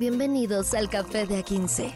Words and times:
Bienvenidos 0.00 0.72
al 0.72 0.88
Café 0.88 1.26
de 1.26 1.44
A15. 1.44 1.92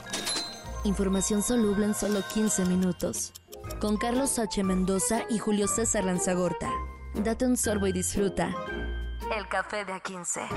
Información 0.85 1.43
soluble 1.43 1.87
en 1.87 1.95
solo 1.95 2.21
15 2.35 2.67
minutos. 2.67 3.33
Con 3.81 3.97
Carlos 3.97 4.39
H. 4.39 4.63
Mendoza 4.63 5.23
y 5.31 5.39
Julio 5.39 5.67
César 5.67 6.05
Lanzagorta. 6.05 6.71
Date 7.15 7.47
un 7.47 7.57
sorbo 7.57 7.87
y 7.87 7.93
disfruta. 7.93 8.55
El 9.35 9.49
Café 9.49 9.87
de 9.87 9.95
A15. 9.95 10.49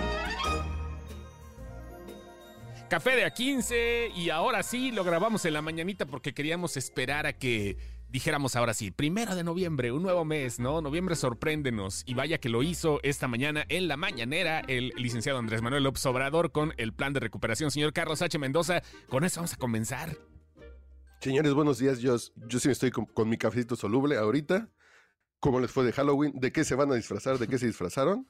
Café 2.90 3.12
de 3.12 3.32
A15 3.32 4.12
y 4.14 4.30
ahora 4.30 4.62
sí 4.62 4.92
lo 4.92 5.06
grabamos 5.06 5.46
en 5.46 5.54
la 5.54 5.62
mañanita 5.62 6.06
porque 6.06 6.34
queríamos 6.34 6.76
esperar 6.76 7.26
a 7.28 7.32
que 7.32 7.78
dijéramos 8.10 8.56
ahora 8.56 8.74
sí, 8.74 8.92
primero 8.92 9.36
de 9.36 9.44
noviembre, 9.44 9.92
un 9.92 10.04
nuevo 10.04 10.26
mes, 10.26 10.60
¿no? 10.60 10.82
Noviembre 10.82 11.16
sorpréndenos. 11.16 12.04
Y 12.06 12.14
vaya 12.14 12.38
que 12.38 12.50
lo 12.50 12.64
hizo 12.64 13.00
esta 13.04 13.28
mañana 13.28 13.66
en 13.70 13.88
la 13.88 13.98
mañanera 13.98 14.62
el 14.68 14.94
licenciado 14.96 15.40
Andrés 15.40 15.62
Manuel 15.62 15.84
López 15.84 16.06
Obrador 16.06 16.52
con 16.52 16.74
el 16.78 16.94
plan 16.94 17.14
de 17.14 17.20
recuperación. 17.20 17.72
Señor 17.72 17.94
Carlos 17.94 18.22
H. 18.22 18.38
Mendoza, 18.40 18.82
con 19.10 19.24
eso 19.24 19.40
vamos 19.40 19.54
a 19.54 19.58
comenzar. 19.58 20.18
Señores, 21.20 21.54
buenos 21.54 21.80
días. 21.80 22.00
Yo, 22.00 22.16
yo 22.48 22.60
sí 22.60 22.70
estoy 22.70 22.92
con, 22.92 23.30
mi 23.30 23.38
cafecito 23.38 23.76
soluble 23.76 24.18
ahorita. 24.18 24.70
¿Cómo 25.40 25.60
les 25.60 25.72
fue 25.72 25.86
de 25.86 25.92
Halloween? 25.92 26.34
¿De 26.36 26.52
qué 26.52 26.64
se 26.64 26.76
van 26.76 26.92
a 26.92 26.96
disfrazar? 26.96 27.38
¿De 27.38 27.48
qué 27.48 27.58
se 27.58 27.68
disfrazaron? 27.68 28.28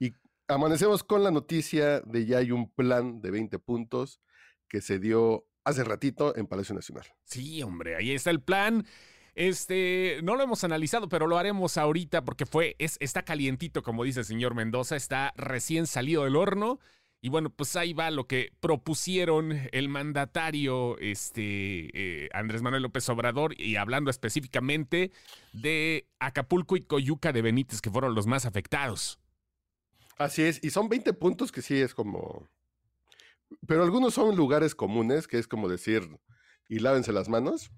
Y 0.00 0.14
amanecemos 0.48 1.04
con 1.04 1.22
la 1.22 1.30
noticia 1.30 2.00
de 2.00 2.26
ya 2.26 2.38
hay 2.38 2.50
un 2.50 2.70
plan 2.70 3.20
de 3.20 3.30
20 3.30 3.58
puntos 3.58 4.20
que 4.68 4.80
se 4.80 4.98
dio 4.98 5.46
hace 5.64 5.84
ratito 5.84 6.36
en 6.36 6.46
Palacio 6.46 6.74
Nacional. 6.74 7.06
Sí, 7.24 7.62
hombre, 7.62 7.96
ahí 7.96 8.12
está 8.12 8.30
el 8.30 8.40
plan. 8.40 8.86
Este, 9.34 10.20
no 10.22 10.36
lo 10.36 10.42
hemos 10.42 10.62
analizado, 10.64 11.08
pero 11.08 11.26
lo 11.26 11.38
haremos 11.38 11.78
ahorita 11.78 12.24
porque 12.24 12.44
fue, 12.44 12.76
es, 12.78 12.98
está 13.00 13.22
calientito, 13.22 13.82
como 13.82 14.04
dice 14.04 14.20
el 14.20 14.26
señor 14.26 14.54
Mendoza, 14.54 14.96
está 14.96 15.32
recién 15.36 15.86
salido 15.86 16.24
del 16.24 16.36
horno. 16.36 16.80
Y 17.24 17.28
bueno, 17.28 17.50
pues 17.50 17.76
ahí 17.76 17.92
va 17.92 18.10
lo 18.10 18.26
que 18.26 18.52
propusieron 18.58 19.68
el 19.70 19.88
mandatario 19.88 20.98
este, 20.98 22.24
eh, 22.24 22.28
Andrés 22.32 22.62
Manuel 22.62 22.82
López 22.82 23.08
Obrador 23.08 23.54
y 23.58 23.76
hablando 23.76 24.10
específicamente 24.10 25.12
de 25.52 26.08
Acapulco 26.18 26.76
y 26.76 26.82
Coyuca 26.82 27.32
de 27.32 27.42
Benítez, 27.42 27.80
que 27.80 27.92
fueron 27.92 28.16
los 28.16 28.26
más 28.26 28.44
afectados. 28.44 29.20
Así 30.18 30.42
es, 30.42 30.58
y 30.64 30.70
son 30.70 30.88
20 30.88 31.12
puntos 31.14 31.52
que 31.52 31.62
sí 31.62 31.80
es 31.80 31.94
como... 31.94 32.48
Pero 33.68 33.84
algunos 33.84 34.14
son 34.14 34.34
lugares 34.34 34.74
comunes, 34.74 35.28
que 35.28 35.38
es 35.38 35.46
como 35.46 35.68
decir, 35.68 36.18
y 36.68 36.80
lávense 36.80 37.12
las 37.12 37.28
manos. 37.28 37.70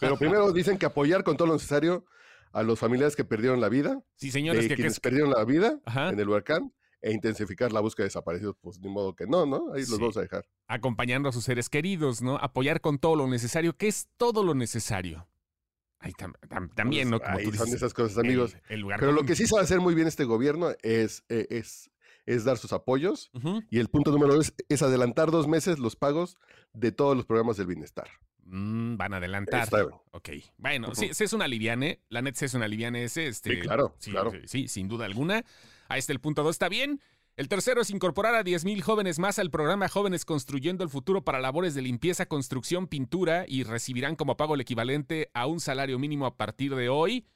Pero 0.00 0.16
primero 0.16 0.52
dicen 0.52 0.78
que 0.78 0.86
apoyar 0.86 1.24
con 1.24 1.36
todo 1.36 1.48
lo 1.48 1.54
necesario 1.54 2.06
a 2.52 2.62
los 2.62 2.78
familiares 2.78 3.16
que 3.16 3.24
perdieron 3.24 3.60
la 3.60 3.68
vida. 3.68 4.02
Sí, 4.16 4.30
señores, 4.30 4.64
eh, 4.64 4.68
que, 4.68 4.74
quienes 4.76 5.00
perdieron 5.00 5.30
la 5.30 5.44
vida 5.44 5.80
en 5.84 6.18
el 6.18 6.28
huracán 6.28 6.72
e 7.02 7.12
intensificar 7.12 7.72
la 7.72 7.80
búsqueda 7.80 8.04
de 8.04 8.08
desaparecidos, 8.08 8.56
pues 8.60 8.78
ni 8.80 8.88
modo 8.88 9.14
que 9.14 9.26
no, 9.26 9.46
¿no? 9.46 9.72
Ahí 9.72 9.80
los 9.80 9.98
vamos 9.98 10.16
a 10.16 10.22
dejar. 10.22 10.44
Acompañando 10.66 11.28
a 11.28 11.32
sus 11.32 11.44
seres 11.44 11.68
queridos, 11.68 12.20
¿no? 12.22 12.36
Apoyar 12.36 12.80
con 12.80 12.98
todo 12.98 13.16
lo 13.16 13.26
necesario. 13.26 13.76
¿Qué 13.76 13.88
es 13.88 14.08
todo 14.16 14.44
lo 14.44 14.54
necesario? 14.54 15.28
Ahí 15.98 16.12
también, 16.74 17.10
¿no? 17.10 17.20
Como 17.20 17.38
ahí 17.38 17.52
son 17.52 17.68
esas 17.68 17.92
cosas, 17.92 18.18
amigos. 18.18 18.56
Pero 18.68 19.12
lo 19.12 19.24
que 19.24 19.34
sí 19.34 19.46
sabe 19.46 19.62
hacer 19.62 19.80
muy 19.80 19.94
bien 19.94 20.08
este 20.08 20.24
gobierno 20.24 20.70
es, 20.82 21.24
eh, 21.28 21.46
es, 21.50 21.90
es 22.24 22.44
dar 22.44 22.56
sus 22.56 22.72
apoyos. 22.72 23.30
Y 23.70 23.78
el 23.78 23.88
punto 23.88 24.10
número 24.10 24.34
dos 24.34 24.54
es 24.68 24.82
adelantar 24.82 25.30
dos 25.30 25.46
meses 25.46 25.78
los 25.78 25.96
pagos 25.96 26.38
de 26.72 26.92
todos 26.92 27.16
los 27.16 27.26
programas 27.26 27.56
del 27.58 27.66
bienestar. 27.66 28.08
Mm, 28.44 28.96
van 28.96 29.14
a 29.14 29.16
adelantar. 29.18 29.68
Ok. 30.10 30.30
Bueno, 30.56 30.94
sí, 30.94 31.10
es 31.10 31.32
una 31.32 31.48
liviane. 31.48 32.00
La 32.08 32.22
net 32.22 32.40
es 32.40 32.54
una 32.54 32.68
liviane 32.68 33.04
ese. 33.04 33.26
Este, 33.26 33.54
sí, 33.54 33.60
claro, 33.60 33.94
sí, 33.98 34.10
claro. 34.10 34.32
Sí, 34.46 34.68
sin 34.68 34.88
duda 34.88 35.06
alguna. 35.06 35.44
Ahí 35.88 35.98
está 35.98 36.12
el 36.12 36.20
punto 36.20 36.42
2. 36.42 36.54
Está 36.54 36.68
bien. 36.68 37.00
El 37.36 37.48
tercero 37.48 37.80
es 37.80 37.90
incorporar 37.90 38.34
a 38.34 38.44
10.000 38.44 38.82
jóvenes 38.82 39.18
más 39.18 39.38
al 39.38 39.50
programa 39.50 39.88
Jóvenes 39.88 40.24
Construyendo 40.24 40.84
el 40.84 40.90
Futuro 40.90 41.24
para 41.24 41.40
labores 41.40 41.74
de 41.74 41.80
limpieza, 41.80 42.26
construcción, 42.26 42.86
pintura 42.86 43.44
y 43.48 43.62
recibirán 43.62 44.14
como 44.14 44.36
pago 44.36 44.56
el 44.56 44.60
equivalente 44.60 45.30
a 45.32 45.46
un 45.46 45.60
salario 45.60 45.98
mínimo 45.98 46.26
a 46.26 46.36
partir 46.36 46.74
de 46.74 46.88
hoy. 46.88 47.26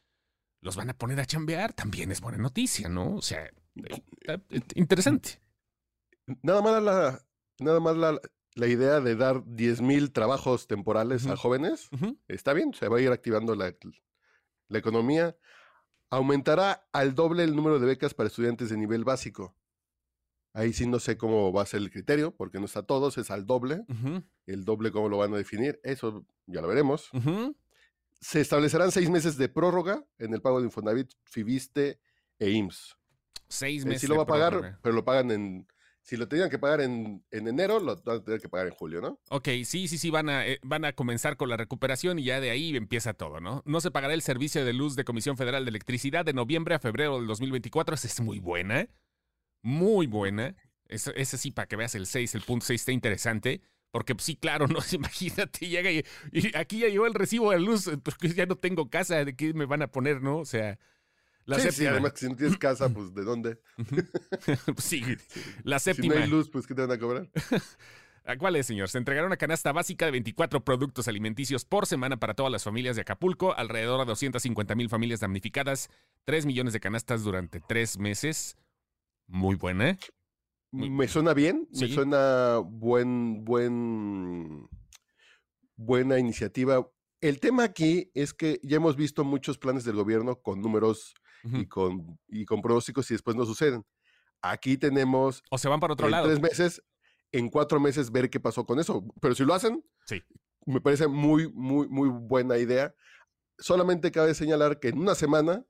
Los 0.60 0.76
van 0.76 0.90
a 0.90 0.98
poner 0.98 1.20
a 1.20 1.26
chambear. 1.26 1.72
También 1.72 2.10
es 2.10 2.20
buena 2.20 2.38
noticia, 2.38 2.88
¿no? 2.88 3.14
O 3.14 3.22
sea, 3.22 3.50
interesante. 4.74 5.40
Nada 6.42 6.60
más 6.60 6.82
la, 6.82 7.22
nada 7.60 7.80
más 7.80 7.96
la, 7.96 8.20
la 8.54 8.66
idea 8.68 9.00
de 9.00 9.16
dar 9.16 9.42
10.000 9.44 10.12
trabajos 10.12 10.66
temporales 10.66 11.26
a 11.26 11.36
jóvenes, 11.36 11.88
está 12.28 12.52
bien, 12.52 12.72
se 12.72 12.88
va 12.88 12.98
a 12.98 13.00
ir 13.00 13.10
activando 13.10 13.54
la, 13.54 13.74
la, 14.68 14.78
economía. 14.78 15.36
Aumentará 16.10 16.86
al 16.92 17.14
doble 17.14 17.42
el 17.42 17.56
número 17.56 17.80
de 17.80 17.86
becas 17.86 18.14
para 18.14 18.28
estudiantes 18.28 18.70
de 18.70 18.76
nivel 18.76 19.04
básico. 19.04 19.56
Ahí 20.52 20.72
sí 20.72 20.86
no 20.86 21.00
sé 21.00 21.16
cómo 21.16 21.52
va 21.52 21.62
a 21.62 21.66
ser 21.66 21.80
el 21.80 21.90
criterio, 21.90 22.34
porque 22.36 22.60
no 22.60 22.66
está 22.66 22.80
a 22.80 22.86
todos, 22.86 23.18
es 23.18 23.32
al 23.32 23.44
doble. 23.44 23.84
El 24.46 24.64
doble, 24.64 24.92
¿cómo 24.92 25.08
lo 25.08 25.18
van 25.18 25.34
a 25.34 25.36
definir? 25.36 25.80
Eso 25.82 26.24
ya 26.46 26.60
lo 26.60 26.68
veremos. 26.68 27.10
Se 28.20 28.40
establecerán 28.40 28.92
seis 28.92 29.10
meses 29.10 29.36
de 29.36 29.48
prórroga 29.48 30.04
en 30.18 30.32
el 30.32 30.40
pago 30.40 30.60
de 30.60 30.66
Infonavit, 30.66 31.10
Fibiste 31.24 32.00
e 32.38 32.50
IMSS. 32.50 32.96
Seis 33.48 33.82
eh, 33.82 33.86
meses. 33.86 34.02
sí 34.02 34.06
lo 34.06 34.16
va 34.16 34.22
a 34.22 34.26
pagar, 34.26 34.78
pero 34.80 34.94
lo 34.94 35.04
pagan 35.04 35.32
en 35.32 35.66
si 36.04 36.18
lo 36.18 36.28
tenían 36.28 36.50
que 36.50 36.58
pagar 36.58 36.82
en, 36.82 37.24
enero, 37.30 37.80
lo 37.80 37.96
van 38.04 38.18
a 38.18 38.22
tener 38.22 38.38
que 38.38 38.48
pagar 38.50 38.66
en 38.66 38.74
julio, 38.74 39.00
¿no? 39.00 39.18
Ok, 39.30 39.48
sí, 39.64 39.88
sí, 39.88 39.96
sí, 39.96 40.10
van 40.10 40.28
a, 40.28 40.46
eh, 40.46 40.60
van 40.62 40.84
a 40.84 40.92
comenzar 40.92 41.38
con 41.38 41.48
la 41.48 41.56
recuperación 41.56 42.18
y 42.18 42.24
ya 42.24 42.40
de 42.40 42.50
ahí 42.50 42.76
empieza 42.76 43.14
todo, 43.14 43.40
¿no? 43.40 43.62
No 43.64 43.80
se 43.80 43.90
pagará 43.90 44.12
el 44.12 44.20
servicio 44.20 44.66
de 44.66 44.74
luz 44.74 44.96
de 44.96 45.04
Comisión 45.04 45.38
Federal 45.38 45.64
de 45.64 45.70
Electricidad 45.70 46.26
de 46.26 46.34
noviembre 46.34 46.74
a 46.74 46.78
febrero 46.78 47.16
del 47.16 47.26
2024. 47.26 47.94
Esa 47.94 48.06
es 48.06 48.20
muy 48.20 48.38
buena, 48.38 48.86
muy 49.62 50.06
buena. 50.06 50.54
Esa, 50.88 51.38
sí, 51.38 51.50
para 51.52 51.66
que 51.66 51.76
veas 51.76 51.94
el 51.94 52.04
6, 52.04 52.34
el 52.34 52.42
punto 52.42 52.66
6 52.66 52.82
está 52.82 52.92
interesante. 52.92 53.62
Porque 53.90 54.14
pues, 54.14 54.26
sí, 54.26 54.36
claro, 54.36 54.66
no, 54.68 54.80
imagínate, 54.92 55.66
llega 55.66 55.90
y, 55.90 56.04
aquí 56.54 56.80
ya 56.80 56.88
llegó 56.88 57.06
el 57.06 57.14
recibo 57.14 57.50
de 57.50 57.60
luz, 57.60 57.90
porque 58.02 58.28
ya 58.28 58.44
no 58.44 58.56
tengo 58.56 58.90
casa, 58.90 59.24
¿de 59.24 59.34
qué 59.34 59.54
me 59.54 59.64
van 59.64 59.80
a 59.80 59.86
poner, 59.86 60.20
no? 60.20 60.36
O 60.36 60.44
sea, 60.44 60.78
la 61.46 61.58
séptima. 61.58 61.90
además 61.90 62.12
si 62.16 62.28
no 62.28 62.36
tienes 62.36 62.56
casa, 62.56 62.88
pues 62.88 63.14
¿de 63.14 63.24
dónde? 63.24 63.60
Pues, 64.66 64.84
sí, 64.84 65.02
la 65.62 65.78
séptima. 65.78 66.14
Si 66.14 66.18
no 66.18 66.24
hay 66.24 66.30
luz, 66.30 66.50
pues 66.50 66.66
¿qué 66.66 66.74
te 66.74 66.82
van 66.82 66.92
a 66.92 66.98
cobrar? 66.98 67.30
¿Cuál 68.38 68.56
es, 68.56 68.66
señor? 68.66 68.88
Se 68.88 68.96
entregará 68.96 69.26
una 69.26 69.36
canasta 69.36 69.70
básica 69.72 70.06
de 70.06 70.12
24 70.12 70.64
productos 70.64 71.08
alimenticios 71.08 71.66
por 71.66 71.86
semana 71.86 72.18
para 72.18 72.32
todas 72.32 72.50
las 72.50 72.64
familias 72.64 72.96
de 72.96 73.02
Acapulco, 73.02 73.54
alrededor 73.54 74.00
de 74.00 74.06
250 74.06 74.74
mil 74.74 74.88
familias 74.88 75.20
damnificadas, 75.20 75.90
3 76.24 76.46
millones 76.46 76.72
de 76.72 76.80
canastas 76.80 77.22
durante 77.22 77.60
tres 77.60 77.98
meses. 77.98 78.56
Muy 79.26 79.56
buena. 79.56 79.90
¿eh? 79.90 79.98
Me 80.72 81.06
suena 81.06 81.34
bien, 81.34 81.68
me 81.78 81.88
suena 81.88 82.60
buen, 82.64 83.44
buen, 83.44 84.68
buena 85.76 86.18
iniciativa. 86.18 86.88
El 87.20 87.40
tema 87.40 87.64
aquí 87.64 88.10
es 88.14 88.32
que 88.32 88.58
ya 88.62 88.76
hemos 88.76 88.96
visto 88.96 89.22
muchos 89.22 89.58
planes 89.58 89.84
del 89.84 89.96
gobierno 89.96 90.40
con 90.40 90.62
números 90.62 91.14
y, 91.44 91.66
con, 91.66 92.18
y 92.28 92.44
con 92.44 92.62
pronósticos 92.62 93.10
y 93.10 93.14
después 93.14 93.36
no 93.36 93.44
suceden. 93.44 93.84
Aquí 94.42 94.76
tenemos... 94.76 95.42
O 95.50 95.58
se 95.58 95.68
van 95.68 95.80
para 95.80 95.94
otro 95.94 96.06
en 96.06 96.12
lado. 96.12 96.26
Tres 96.26 96.40
meses, 96.40 96.82
en 97.32 97.48
cuatro 97.48 97.80
meses 97.80 98.10
ver 98.10 98.30
qué 98.30 98.40
pasó 98.40 98.64
con 98.64 98.78
eso. 98.78 99.04
Pero 99.20 99.34
si 99.34 99.44
lo 99.44 99.54
hacen, 99.54 99.84
sí. 100.06 100.22
me 100.66 100.80
parece 100.80 101.06
muy, 101.06 101.50
muy, 101.52 101.88
muy 101.88 102.08
buena 102.08 102.58
idea. 102.58 102.94
Solamente 103.58 104.10
cabe 104.10 104.34
señalar 104.34 104.80
que 104.80 104.88
en 104.88 104.98
una 104.98 105.14
semana 105.14 105.64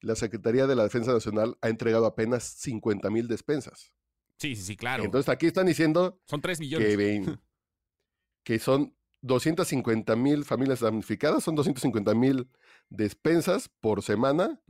la 0.00 0.16
Secretaría 0.16 0.66
de 0.66 0.76
la 0.76 0.84
Defensa 0.84 1.12
Nacional 1.12 1.56
ha 1.60 1.68
entregado 1.68 2.06
apenas 2.06 2.44
50 2.44 3.10
mil 3.10 3.28
despensas. 3.28 3.92
Sí, 4.38 4.56
sí, 4.56 4.62
sí, 4.62 4.76
claro. 4.76 5.04
Entonces 5.04 5.28
aquí 5.28 5.46
están 5.46 5.66
diciendo... 5.66 6.20
Son 6.26 6.40
3 6.40 6.60
millones. 6.60 6.96
Que, 6.96 7.38
que 8.44 8.58
son 8.58 8.96
250 9.22 10.16
mil 10.16 10.44
familias 10.44 10.80
damnificadas, 10.80 11.44
son 11.44 11.54
250 11.54 12.14
mil 12.14 12.48
despensas 12.90 13.70
por 13.80 14.02
semana. 14.02 14.60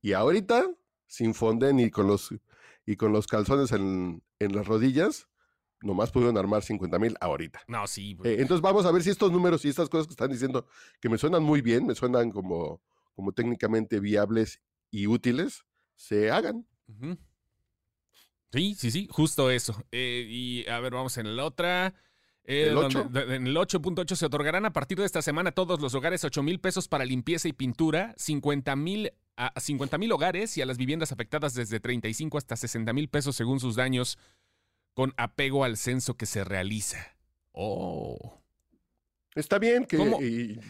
Y 0.00 0.12
ahorita, 0.12 0.64
sin 1.06 1.34
fonden 1.34 1.78
y 1.80 1.90
con 1.90 2.06
los, 2.06 2.34
y 2.86 2.96
con 2.96 3.12
los 3.12 3.26
calzones 3.26 3.72
en, 3.72 4.22
las 4.38 4.66
rodillas, 4.66 5.28
nomás 5.82 6.10
pudieron 6.10 6.38
armar 6.38 6.62
50 6.62 6.98
mil 6.98 7.16
ahorita. 7.20 7.62
No, 7.68 7.86
sí. 7.86 8.16
Eh, 8.24 8.36
entonces 8.38 8.62
vamos 8.62 8.86
a 8.86 8.92
ver 8.92 9.02
si 9.02 9.10
estos 9.10 9.32
números 9.32 9.64
y 9.64 9.68
estas 9.68 9.88
cosas 9.88 10.06
que 10.06 10.12
están 10.12 10.30
diciendo, 10.30 10.66
que 11.00 11.08
me 11.08 11.18
suenan 11.18 11.42
muy 11.42 11.60
bien, 11.60 11.86
me 11.86 11.94
suenan 11.94 12.30
como, 12.30 12.80
como 13.14 13.32
técnicamente 13.32 14.00
viables 14.00 14.62
y 14.90 15.06
útiles, 15.06 15.64
se 15.96 16.30
hagan. 16.30 16.66
Sí, 18.52 18.74
sí, 18.78 18.90
sí, 18.90 19.08
justo 19.10 19.50
eso. 19.50 19.84
Eh, 19.90 20.26
y 20.28 20.68
a 20.68 20.78
ver, 20.80 20.92
vamos 20.92 21.18
en 21.18 21.36
la 21.36 21.44
otra. 21.44 21.94
Eh, 22.46 22.68
en 22.68 23.46
el 23.46 23.56
8.8 23.56 24.16
se 24.16 24.26
otorgarán 24.26 24.66
a 24.66 24.72
partir 24.72 24.98
de 24.98 25.06
esta 25.06 25.22
semana 25.22 25.50
a 25.50 25.54
todos 25.54 25.80
los 25.80 25.94
hogares 25.94 26.24
8 26.24 26.42
mil 26.42 26.60
pesos 26.60 26.88
para 26.88 27.04
limpieza 27.04 27.48
y 27.48 27.54
pintura, 27.54 28.14
50 28.18 28.76
mil 28.76 29.12
a 29.36 29.58
50 29.58 29.98
mil 29.98 30.12
hogares 30.12 30.56
y 30.56 30.62
a 30.62 30.66
las 30.66 30.76
viviendas 30.76 31.10
afectadas 31.10 31.54
desde 31.54 31.80
35 31.80 32.38
hasta 32.38 32.56
60 32.56 32.92
mil 32.92 33.08
pesos 33.08 33.34
según 33.34 33.60
sus 33.60 33.76
daños, 33.76 34.18
con 34.92 35.12
apego 35.16 35.64
al 35.64 35.76
censo 35.76 36.16
que 36.16 36.26
se 36.26 36.44
realiza. 36.44 37.16
Oh. 37.52 38.43
Está 39.34 39.58
bien 39.58 39.84
que, 39.84 39.96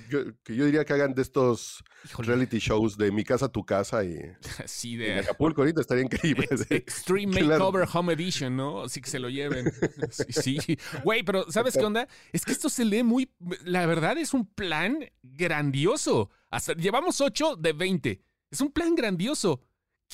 yo, 0.08 0.24
diría 0.46 0.86
que 0.86 0.92
hagan 0.94 1.12
de 1.12 1.20
estos 1.20 1.84
reality 2.16 2.58
shows 2.58 2.96
de 2.96 3.12
mi 3.12 3.22
casa 3.22 3.50
tu 3.50 3.64
casa 3.64 4.02
y, 4.04 4.18
sí, 4.64 4.96
de 4.96 5.18
Acapulco 5.18 5.60
ahorita 5.60 5.82
estaría 5.82 6.04
increíble. 6.04 6.48
Extreme 6.70 7.42
Makeover 7.42 7.86
Home 7.92 8.14
Edition, 8.14 8.56
¿no? 8.56 8.82
Así 8.82 9.02
que 9.02 9.10
se 9.10 9.18
lo 9.18 9.28
lleven. 9.28 9.70
Sí, 10.28 10.58
Güey, 11.02 11.22
pero 11.22 11.50
¿sabes 11.50 11.74
qué 11.74 11.84
onda? 11.84 12.08
Es 12.32 12.44
que 12.44 12.52
esto 12.52 12.68
se 12.68 12.84
lee 12.84 13.02
muy, 13.02 13.30
la 13.64 13.86
verdad 13.86 14.16
es 14.16 14.32
un 14.32 14.46
plan 14.46 14.98
grandioso. 15.22 16.30
Hasta, 16.50 16.74
llevamos 16.74 17.20
8 17.20 17.56
de 17.56 17.72
20. 17.72 18.22
Es 18.50 18.60
un 18.60 18.70
plan 18.70 18.94
grandioso. 18.94 19.60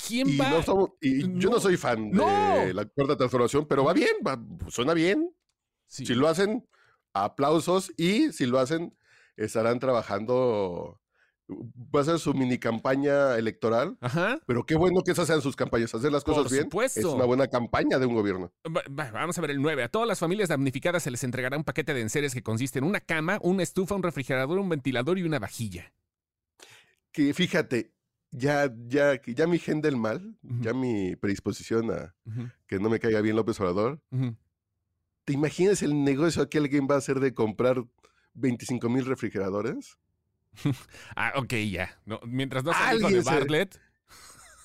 ¿Quién 0.07 0.27
va? 0.39 0.63
y 1.01 1.39
yo 1.39 1.49
no 1.49 1.59
soy 1.59 1.77
fan 1.77 2.11
de 2.11 2.73
la 2.73 2.85
cuarta 2.85 3.15
transformación, 3.15 3.65
pero 3.67 3.83
va 3.83 3.93
bien, 3.93 4.17
suena 4.69 4.93
bien. 4.93 5.33
Si 5.87 6.05
lo 6.15 6.27
hacen, 6.27 6.65
aplausos 7.13 7.91
y 7.97 8.31
si 8.31 8.45
lo 8.45 8.59
hacen, 8.59 8.95
estarán 9.35 9.79
trabajando. 9.79 10.99
Va 11.93 11.99
a 11.99 12.05
ser 12.05 12.17
su 12.19 12.33
mini 12.33 12.57
campaña 12.57 13.35
electoral. 13.37 13.97
Ajá. 13.99 14.39
Pero 14.45 14.65
qué 14.65 14.75
bueno 14.75 15.01
que 15.03 15.11
esas 15.11 15.27
sean 15.27 15.41
sus 15.41 15.57
campañas. 15.57 15.93
Hacer 15.93 16.11
las 16.11 16.23
cosas 16.23 16.49
bien 16.49 16.69
es 16.85 17.03
una 17.03 17.25
buena 17.25 17.47
campaña 17.47 17.99
de 17.99 18.05
un 18.05 18.13
gobierno. 18.13 18.53
vamos 18.89 19.37
a 19.37 19.41
ver 19.41 19.51
el 19.51 19.61
9. 19.61 19.83
A 19.83 19.89
todas 19.89 20.07
las 20.07 20.19
familias 20.19 20.47
damnificadas 20.47 21.03
se 21.03 21.11
les 21.11 21.23
entregará 21.25 21.57
un 21.57 21.65
paquete 21.65 21.93
de 21.93 22.01
enseres 22.01 22.33
que 22.33 22.41
consiste 22.41 22.79
en 22.79 22.85
una 22.85 23.01
cama, 23.01 23.37
una 23.41 23.63
estufa, 23.63 23.95
un 23.95 24.03
refrigerador, 24.03 24.59
un 24.59 24.69
ventilador 24.69 25.19
y 25.19 25.23
una 25.23 25.39
vajilla. 25.39 25.91
Que 27.11 27.33
fíjate, 27.33 27.91
ya, 28.31 28.73
ya, 28.87 29.21
ya 29.25 29.45
mi 29.45 29.59
gen 29.59 29.81
del 29.81 29.97
mal, 29.97 30.37
ya 30.41 30.73
mi 30.73 31.17
predisposición 31.17 31.91
a 31.91 32.15
que 32.65 32.79
no 32.79 32.89
me 32.89 32.99
caiga 32.99 33.19
bien 33.19 33.35
López 33.35 33.59
Obrador, 33.59 34.01
¿te 35.31 35.37
imaginas 35.37 35.81
el 35.81 36.03
negocio 36.03 36.49
que 36.49 36.57
alguien 36.57 36.89
va 36.91 36.95
a 36.95 36.97
hacer 36.97 37.21
de 37.21 37.33
comprar 37.33 37.85
25 38.33 38.89
mil 38.89 39.05
refrigeradores? 39.05 39.97
ah, 41.15 41.31
ok, 41.37 41.53
ya. 41.71 41.97
mientras 42.25 42.65
no 42.65 42.73
sea 42.73 42.93
de 42.95 43.21
Bartlett. 43.21 43.79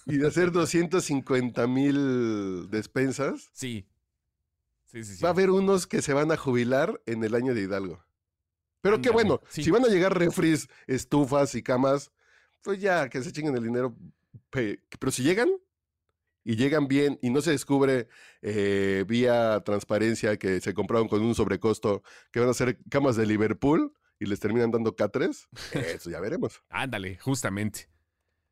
Y 0.06 0.16
de 0.16 0.26
hacer 0.26 0.50
250 0.50 1.68
mil 1.68 2.68
despensas. 2.68 3.48
Sí. 3.52 3.86
Sí, 4.86 5.04
sí, 5.04 5.16
sí. 5.16 5.22
Va 5.22 5.28
a 5.28 5.32
haber 5.32 5.50
unos 5.50 5.86
que 5.86 6.02
se 6.02 6.12
van 6.12 6.32
a 6.32 6.36
jubilar 6.36 7.00
en 7.06 7.22
el 7.22 7.36
año 7.36 7.54
de 7.54 7.62
Hidalgo. 7.62 8.04
Pero 8.80 9.00
qué 9.00 9.10
bueno, 9.10 9.40
si 9.48 9.70
van 9.70 9.84
a 9.84 9.88
llegar 9.88 10.18
refris, 10.18 10.68
estufas 10.88 11.54
y 11.54 11.62
camas, 11.62 12.10
pues 12.62 12.80
ya, 12.80 13.08
que 13.08 13.22
se 13.22 13.30
chinguen 13.30 13.56
el 13.56 13.62
dinero. 13.62 13.96
Pero 14.50 15.12
si 15.12 15.22
llegan 15.22 15.48
y 16.46 16.54
llegan 16.54 16.86
bien 16.86 17.18
y 17.22 17.30
no 17.30 17.40
se 17.40 17.50
descubre 17.50 18.06
eh, 18.40 19.04
vía 19.08 19.60
transparencia 19.64 20.36
que 20.36 20.60
se 20.60 20.74
compraron 20.74 21.08
con 21.08 21.20
un 21.22 21.34
sobrecosto, 21.34 22.04
que 22.30 22.38
van 22.38 22.48
a 22.48 22.54
ser 22.54 22.78
camas 22.88 23.16
de 23.16 23.26
Liverpool 23.26 23.92
y 24.20 24.26
les 24.26 24.38
terminan 24.38 24.70
dando 24.70 24.94
K3, 24.94 25.48
eso 25.72 26.08
ya 26.08 26.20
veremos. 26.20 26.62
Ándale, 26.70 27.18
justamente. 27.18 27.88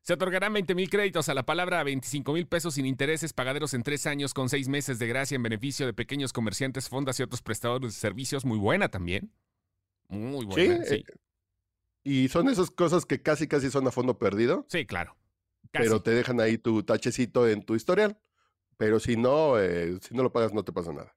Se 0.01 0.11
otorgarán 0.11 0.51
20 0.51 0.75
mil 0.75 0.89
créditos 0.89 1.29
a 1.29 1.33
la 1.33 1.45
palabra 1.45 1.79
a 1.79 1.83
25 1.83 2.33
mil 2.33 2.47
pesos 2.47 2.73
sin 2.73 2.85
intereses 2.85 3.31
pagaderos 3.31 3.73
en 3.73 3.81
tres 3.81 4.05
años 4.05 4.33
con 4.33 4.49
seis 4.49 4.67
meses 4.67 4.99
de 4.99 5.07
gracia 5.07 5.37
en 5.37 5.43
beneficio 5.43 5.85
de 5.85 5.93
pequeños 5.93 6.33
comerciantes, 6.33 6.89
fondas 6.89 7.17
y 7.21 7.23
otros 7.23 7.41
prestadores 7.41 7.93
de 7.93 7.99
servicios. 7.99 8.43
Muy 8.43 8.59
buena 8.59 8.89
también. 8.89 9.31
Muy 10.09 10.45
buena. 10.45 10.83
Sí, 10.83 10.95
eh, 10.95 11.03
y 12.03 12.27
son 12.27 12.49
esas 12.49 12.69
cosas 12.69 13.05
que 13.05 13.21
casi, 13.21 13.47
casi 13.47 13.71
son 13.71 13.87
a 13.87 13.91
fondo 13.91 14.19
perdido. 14.19 14.65
Sí, 14.67 14.85
claro. 14.85 15.15
Pero 15.77 16.01
te 16.01 16.11
dejan 16.11 16.39
ahí 16.39 16.57
tu 16.57 16.83
tachecito 16.83 17.47
en 17.47 17.63
tu 17.63 17.75
historial. 17.75 18.17
Pero 18.77 18.99
si 18.99 19.15
no, 19.15 19.59
eh, 19.59 19.97
si 20.01 20.13
no 20.13 20.23
lo 20.23 20.31
pagas, 20.31 20.53
no 20.53 20.63
te 20.63 20.73
pasa 20.73 20.91
nada. 20.91 21.15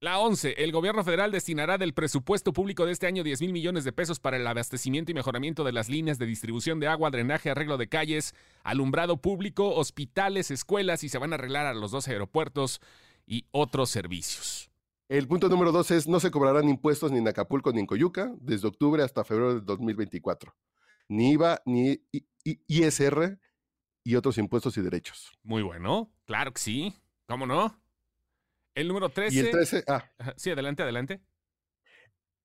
La 0.00 0.20
11. 0.20 0.54
El 0.58 0.70
gobierno 0.70 1.02
federal 1.02 1.32
destinará 1.32 1.76
del 1.76 1.92
presupuesto 1.92 2.52
público 2.52 2.86
de 2.86 2.92
este 2.92 3.08
año 3.08 3.24
10 3.24 3.40
mil 3.40 3.52
millones 3.52 3.82
de 3.82 3.90
pesos 3.90 4.20
para 4.20 4.36
el 4.36 4.46
abastecimiento 4.46 5.10
y 5.10 5.14
mejoramiento 5.14 5.64
de 5.64 5.72
las 5.72 5.88
líneas 5.88 6.18
de 6.18 6.26
distribución 6.26 6.78
de 6.78 6.86
agua, 6.86 7.10
drenaje, 7.10 7.50
arreglo 7.50 7.76
de 7.78 7.88
calles, 7.88 8.32
alumbrado 8.62 9.16
público, 9.16 9.74
hospitales, 9.74 10.52
escuelas 10.52 11.02
y 11.02 11.08
se 11.08 11.18
van 11.18 11.32
a 11.32 11.34
arreglar 11.34 11.66
a 11.66 11.74
los 11.74 11.90
dos 11.90 12.06
aeropuertos 12.06 12.80
y 13.26 13.46
otros 13.50 13.90
servicios. 13.90 14.70
El 15.08 15.26
punto 15.26 15.48
número 15.48 15.72
dos 15.72 15.90
es, 15.90 16.06
no 16.06 16.20
se 16.20 16.30
cobrarán 16.30 16.68
impuestos 16.68 17.10
ni 17.10 17.18
en 17.18 17.26
Acapulco 17.26 17.72
ni 17.72 17.80
en 17.80 17.86
Coyuca 17.86 18.32
desde 18.40 18.68
octubre 18.68 19.02
hasta 19.02 19.24
febrero 19.24 19.54
de 19.54 19.62
2024. 19.62 20.54
Ni 21.08 21.32
IVA, 21.32 21.60
ni 21.64 21.98
ISR 22.44 23.40
y 24.08 24.16
otros 24.16 24.38
impuestos 24.38 24.74
y 24.78 24.80
derechos. 24.80 25.38
Muy 25.42 25.60
bueno, 25.60 26.10
claro 26.24 26.50
que 26.54 26.60
sí. 26.62 26.96
¿Cómo 27.26 27.44
no? 27.44 27.78
El 28.74 28.88
número 28.88 29.10
13. 29.10 29.36
Y 29.36 29.38
el 29.40 29.50
13, 29.50 29.84
ah. 29.86 30.10
Sí, 30.34 30.50
adelante, 30.50 30.82
adelante. 30.82 31.20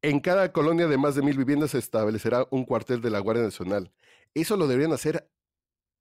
En 0.01 0.19
cada 0.19 0.51
colonia 0.51 0.87
de 0.87 0.97
más 0.97 1.15
de 1.15 1.21
mil 1.21 1.37
viviendas 1.37 1.71
se 1.71 1.77
establecerá 1.77 2.45
un 2.51 2.65
cuartel 2.65 2.99
de 2.99 3.09
la 3.09 3.19
Guardia 3.19 3.45
Nacional. 3.45 3.93
Eso 4.33 4.57
lo 4.57 4.67
deberían 4.67 4.91
hacer 4.91 5.31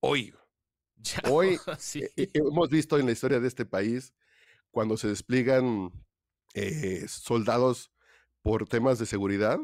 hoy. 0.00 0.34
hoy 1.30 1.60
sí. 1.78 2.02
Eh, 2.16 2.28
hemos 2.34 2.68
visto 2.68 2.98
en 2.98 3.06
la 3.06 3.12
historia 3.12 3.38
de 3.38 3.46
este 3.46 3.64
país 3.64 4.14
cuando 4.72 4.96
se 4.96 5.06
despliegan 5.06 5.92
eh, 6.54 7.04
soldados 7.06 7.92
por 8.42 8.66
temas 8.66 8.98
de 8.98 9.06
seguridad, 9.06 9.60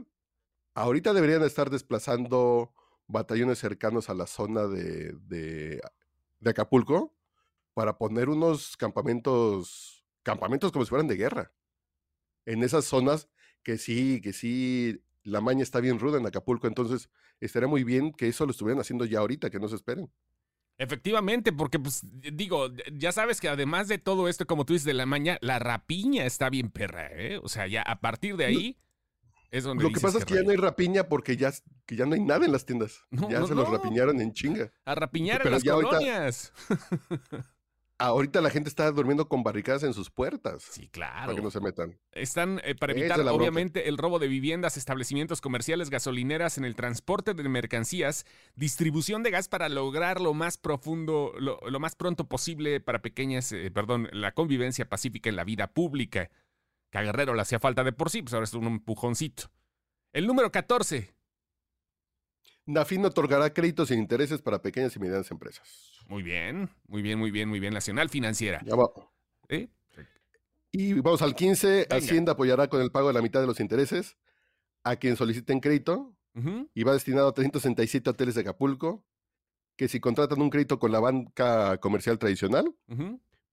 ahorita 0.75 1.13
deberían 1.13 1.43
estar 1.43 1.71
desplazando 1.71 2.73
batallones 3.09 3.59
cercanos 3.59 4.09
a 4.09 4.15
la 4.15 4.27
zona 4.27 4.67
de, 4.67 5.13
de, 5.27 5.81
Acapulco 6.45 7.15
para 7.75 7.99
poner 7.99 8.29
unos 8.29 8.77
campamentos, 8.77 10.05
campamentos 10.23 10.71
como 10.71 10.85
si 10.85 10.91
fueran 10.91 11.09
de 11.09 11.17
guerra. 11.17 11.53
En 12.47 12.63
esas 12.63 12.85
zonas 12.85 13.29
que 13.63 13.77
sí, 13.77 14.21
que 14.21 14.33
sí, 14.33 15.03
la 15.25 15.41
maña 15.41 15.63
está 15.63 15.81
bien 15.81 15.99
ruda 15.99 16.19
en 16.19 16.27
Acapulco, 16.27 16.67
entonces 16.67 17.11
estaría 17.41 17.69
muy 17.69 17.85
bien 17.85 18.13
que 18.13 18.29
eso 18.29 18.45
lo 18.45 18.53
estuvieran 18.53 18.81
haciendo 18.81 19.05
ya 19.05 19.19
ahorita, 19.19 19.51
que 19.51 19.59
no 19.59 19.69
se 19.69 19.77
esperen. 19.77 20.11
Efectivamente, 20.79 21.53
porque 21.53 21.81
pues 21.81 22.07
digo, 22.33 22.69
ya 22.93 23.11
sabes 23.11 23.41
que 23.41 23.49
además 23.49 23.89
de 23.89 23.99
todo 23.99 24.29
esto, 24.29 24.47
como 24.47 24.65
tú 24.65 24.75
dices 24.75 24.87
de 24.87 24.95
la 24.95 25.07
maña, 25.07 25.37
la 25.41 25.59
rapiña 25.59 26.25
está 26.25 26.51
bien 26.51 26.71
perra, 26.71 27.09
¿eh? 27.11 27.41
O 27.43 27.49
sea, 27.49 27.67
ya 27.67 27.83
a 27.83 28.01
partir 28.01 28.37
de 28.37 28.45
ahí 28.45 28.79
es 29.51 29.65
donde... 29.65 29.85
Lo 29.85 29.91
que 29.91 30.01
pasa 30.01 30.19
es 30.19 30.25
que 30.25 30.35
ya 30.35 30.43
no 30.43 30.51
hay 30.51 30.57
rapiña 30.57 31.09
porque 31.09 31.37
ya, 31.37 31.53
que 31.87 31.97
ya 31.97 32.07
no 32.07 32.15
hay 32.15 32.21
nada 32.21 32.45
en 32.45 32.53
las 32.53 32.67
tiendas. 32.67 33.05
ya 33.11 33.47
se 33.47 33.55
los 33.55 33.69
rapiñaron 33.69 34.21
en 34.21 34.33
chinga. 34.33 34.71
A 34.85 34.95
rapiñar 34.95 35.47
en 35.47 35.53
las 35.53 35.65
colonias. 35.65 36.53
Ahorita 38.01 38.41
la 38.41 38.51
gente 38.51 38.69
está 38.69 38.89
durmiendo 38.93 39.29
con 39.29 39.43
barricadas 39.43 39.83
en 39.83 39.93
sus 39.93 40.09
puertas. 40.09 40.63
Sí, 40.63 40.89
claro. 40.89 41.27
Para 41.27 41.35
que 41.35 41.43
no 41.43 41.51
se 41.51 41.61
metan. 41.61 41.99
Están 42.13 42.61
eh, 42.63 42.77
para 42.77 42.93
evitar, 42.93 43.21
obviamente, 43.23 43.89
el 43.89 43.99
robo 43.99 44.21
de 44.21 44.29
viviendas, 44.29 44.77
establecimientos 44.77 45.41
comerciales, 45.41 45.91
gasolineras 45.91 46.59
en 46.59 46.65
el 46.65 46.77
transporte 46.77 47.35
de 47.35 47.49
mercancías, 47.49 48.25
distribución 48.55 49.25
de 49.25 49.33
gas 49.33 49.49
para 49.49 49.69
lograr 49.69 50.21
lo 50.21 50.33
más 50.33 50.59
profundo, 50.59 51.33
lo, 51.41 51.81
más 51.81 51.97
pronto 51.97 52.29
posible 52.29 52.79
para 52.79 53.03
pequeñas, 53.03 53.51
eh, 53.51 53.69
perdón, 53.73 54.09
la 54.13 54.31
convivencia 54.31 54.89
pacífica 54.89 55.29
en 55.29 55.35
la 55.35 55.43
vida 55.43 55.67
pública. 55.67 56.31
Que 56.91 56.99
a 56.99 57.03
Guerrero 57.03 57.35
le 57.35 57.43
hacía 57.43 57.59
falta 57.59 57.85
de 57.85 57.93
por 57.93 58.11
sí, 58.11 58.23
pues 58.23 58.35
ahora 58.35 58.45
es 58.45 58.55
un 58.55 58.67
empujoncito. 58.67 59.51
El 60.13 60.27
número 60.27 60.51
14. 60.51 61.15
Nafin 62.67 63.05
otorgará 63.05 63.53
créditos 63.53 63.89
sin 63.89 63.99
intereses 63.99 64.43
para 64.43 64.61
pequeñas 64.61 64.95
y 64.97 64.99
medianas 64.99 65.31
empresas. 65.31 66.01
Muy 66.07 66.23
bien, 66.23 66.71
muy 66.87 67.03
bien, 67.03 67.19
muy 67.19 67.31
bien, 67.31 67.49
muy 67.49 67.61
bien. 67.61 67.73
Nacional 67.75 68.09
Financiera. 68.09 68.61
Ya 68.65 68.75
va. 68.75 68.91
Y 70.71 70.93
vamos 70.95 71.23
al 71.23 71.35
15. 71.35 71.89
Hacienda 71.91 72.33
apoyará 72.33 72.69
con 72.69 72.81
el 72.83 72.91
pago 72.91 73.09
de 73.09 73.15
la 73.15 73.23
mitad 73.23 73.41
de 73.41 73.47
los 73.47 73.61
intereses 73.61 74.17
a 74.85 74.97
quien 74.97 75.17
soliciten 75.17 75.61
crédito 75.61 76.15
y 76.75 76.85
va 76.85 76.93
destinado 76.93 77.29
a 77.29 77.33
367 77.33 78.11
hoteles 78.11 78.35
de 78.37 78.43
Acapulco 78.43 79.05
que 79.77 79.89
si 79.89 79.99
contratan 79.99 80.41
un 80.41 80.51
crédito 80.51 80.79
con 80.79 80.93
la 80.93 81.01
banca 81.01 81.79
comercial 81.79 82.19
tradicional 82.19 82.75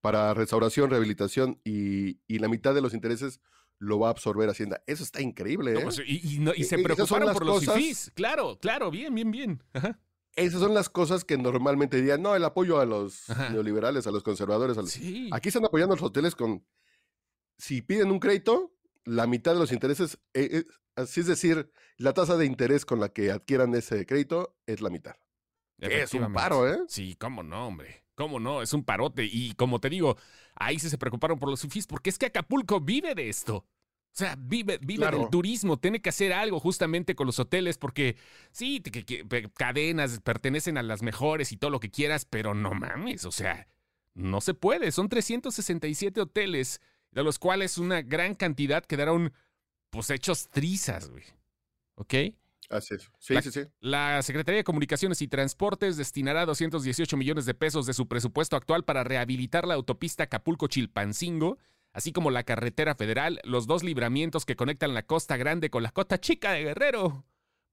para 0.05 0.35
restauración, 0.35 0.91
rehabilitación 0.91 1.59
y, 1.63 2.19
la 2.27 2.47
mitad 2.47 2.75
de 2.75 2.81
los 2.81 2.93
intereses 2.93 3.41
lo 3.79 3.97
va 3.97 4.09
a 4.09 4.11
absorber 4.11 4.47
Hacienda. 4.47 4.83
Eso 4.85 5.03
está 5.03 5.19
increíble. 5.19 5.73
¿eh? 5.73 5.79
Pues, 5.81 5.99
y, 6.05 6.43
y, 6.55 6.63
se 6.63 6.75
e, 6.75 6.83
preocuparon 6.83 7.33
por 7.33 7.43
los 7.43 7.65
cosas, 7.65 8.11
Claro, 8.13 8.59
claro, 8.59 8.91
bien, 8.91 9.15
bien, 9.15 9.31
bien. 9.31 9.63
Ajá. 9.73 9.99
Esas 10.35 10.59
son 10.59 10.75
las 10.75 10.89
cosas 10.89 11.25
que 11.25 11.39
normalmente 11.39 11.97
dirían, 11.97 12.21
no, 12.21 12.35
el 12.35 12.45
apoyo 12.45 12.79
a 12.79 12.85
los 12.85 13.23
neoliberales, 13.51 14.05
a 14.05 14.11
los 14.11 14.21
conservadores. 14.21 14.77
Aquí 15.31 15.47
están 15.49 15.65
apoyando 15.65 15.95
a 15.95 15.97
los 15.97 16.03
hoteles 16.03 16.35
con, 16.35 16.63
si 17.57 17.81
piden 17.81 18.11
un 18.11 18.19
crédito, 18.19 18.75
la 19.05 19.25
mitad 19.25 19.53
de 19.53 19.59
los 19.59 19.71
intereses, 19.71 20.19
eh, 20.35 20.49
eh, 20.51 20.65
así 20.95 21.21
es 21.21 21.25
decir, 21.25 21.71
la 21.97 22.13
tasa 22.13 22.37
de 22.37 22.45
interés 22.45 22.85
con 22.85 22.99
la 22.99 23.09
que 23.09 23.31
adquieran 23.31 23.73
ese 23.73 24.05
crédito 24.05 24.55
es 24.67 24.81
la 24.81 24.91
mitad. 24.91 25.15
Es 25.79 26.13
un 26.13 26.31
paro, 26.31 26.71
¿eh? 26.71 26.77
Sí, 26.89 27.15
cómo 27.15 27.41
no, 27.41 27.65
hombre. 27.65 28.04
¿Cómo 28.15 28.39
no? 28.39 28.61
Es 28.61 28.73
un 28.73 28.83
parote. 28.83 29.25
Y 29.25 29.53
como 29.53 29.79
te 29.79 29.89
digo, 29.89 30.17
ahí 30.55 30.79
sí 30.79 30.89
se 30.89 30.97
preocuparon 30.97 31.37
por 31.37 31.49
los 31.49 31.59
sufis, 31.59 31.85
porque 31.85 32.09
es 32.09 32.17
que 32.17 32.27
Acapulco 32.27 32.79
vive 32.79 33.13
de 33.13 33.29
esto. 33.29 33.57
O 34.15 34.17
sea, 34.17 34.37
vive, 34.39 34.79
vive 34.81 35.11
del 35.11 35.29
turismo, 35.29 35.77
tiene 35.77 36.01
que 36.01 36.07
hacer 36.07 36.31
algo 36.31 36.61
justamente 36.61 37.15
con 37.15 37.27
los 37.27 37.37
hoteles, 37.37 37.77
porque 37.77 38.15
sí, 38.51 38.81
cadenas 39.55 40.21
pertenecen 40.21 40.77
a 40.77 40.83
las 40.83 41.01
mejores 41.01 41.51
y 41.51 41.57
todo 41.57 41.69
lo 41.69 41.81
que 41.81 41.91
quieras, 41.91 42.23
pero 42.23 42.53
no 42.53 42.73
mames, 42.73 43.25
o 43.25 43.31
sea, 43.33 43.67
no 44.13 44.39
se 44.39 44.53
puede. 44.53 44.93
Son 44.93 45.09
367 45.09 46.21
hoteles, 46.21 46.79
de 47.11 47.23
los 47.25 47.39
cuales 47.39 47.77
una 47.77 48.01
gran 48.03 48.35
cantidad 48.35 48.85
quedaron, 48.85 49.33
pues, 49.89 50.09
hechos 50.09 50.47
trizas, 50.47 51.09
güey. 51.09 51.25
¿Ok? 51.95 52.13
Así 52.69 52.95
es. 52.95 53.09
Sí, 53.19 53.33
la, 53.33 53.41
sí, 53.41 53.51
sí. 53.51 53.61
La 53.79 54.21
Secretaría 54.21 54.57
de 54.57 54.63
Comunicaciones 54.63 55.21
y 55.21 55.27
Transportes 55.27 55.97
destinará 55.97 56.45
218 56.45 57.17
millones 57.17 57.45
de 57.45 57.53
pesos 57.53 57.85
de 57.85 57.93
su 57.93 58.07
presupuesto 58.07 58.55
actual 58.55 58.83
para 58.83 59.03
rehabilitar 59.03 59.67
la 59.67 59.75
autopista 59.75 60.23
Acapulco-Chilpancingo, 60.23 61.57
así 61.93 62.11
como 62.11 62.31
la 62.31 62.43
carretera 62.43 62.95
federal, 62.95 63.39
los 63.43 63.67
dos 63.67 63.83
libramientos 63.83 64.45
que 64.45 64.55
conectan 64.55 64.93
la 64.93 65.03
Costa 65.03 65.37
Grande 65.37 65.69
con 65.69 65.83
la 65.83 65.91
Costa 65.91 66.19
Chica 66.19 66.51
de 66.53 66.63
Guerrero, 66.63 67.25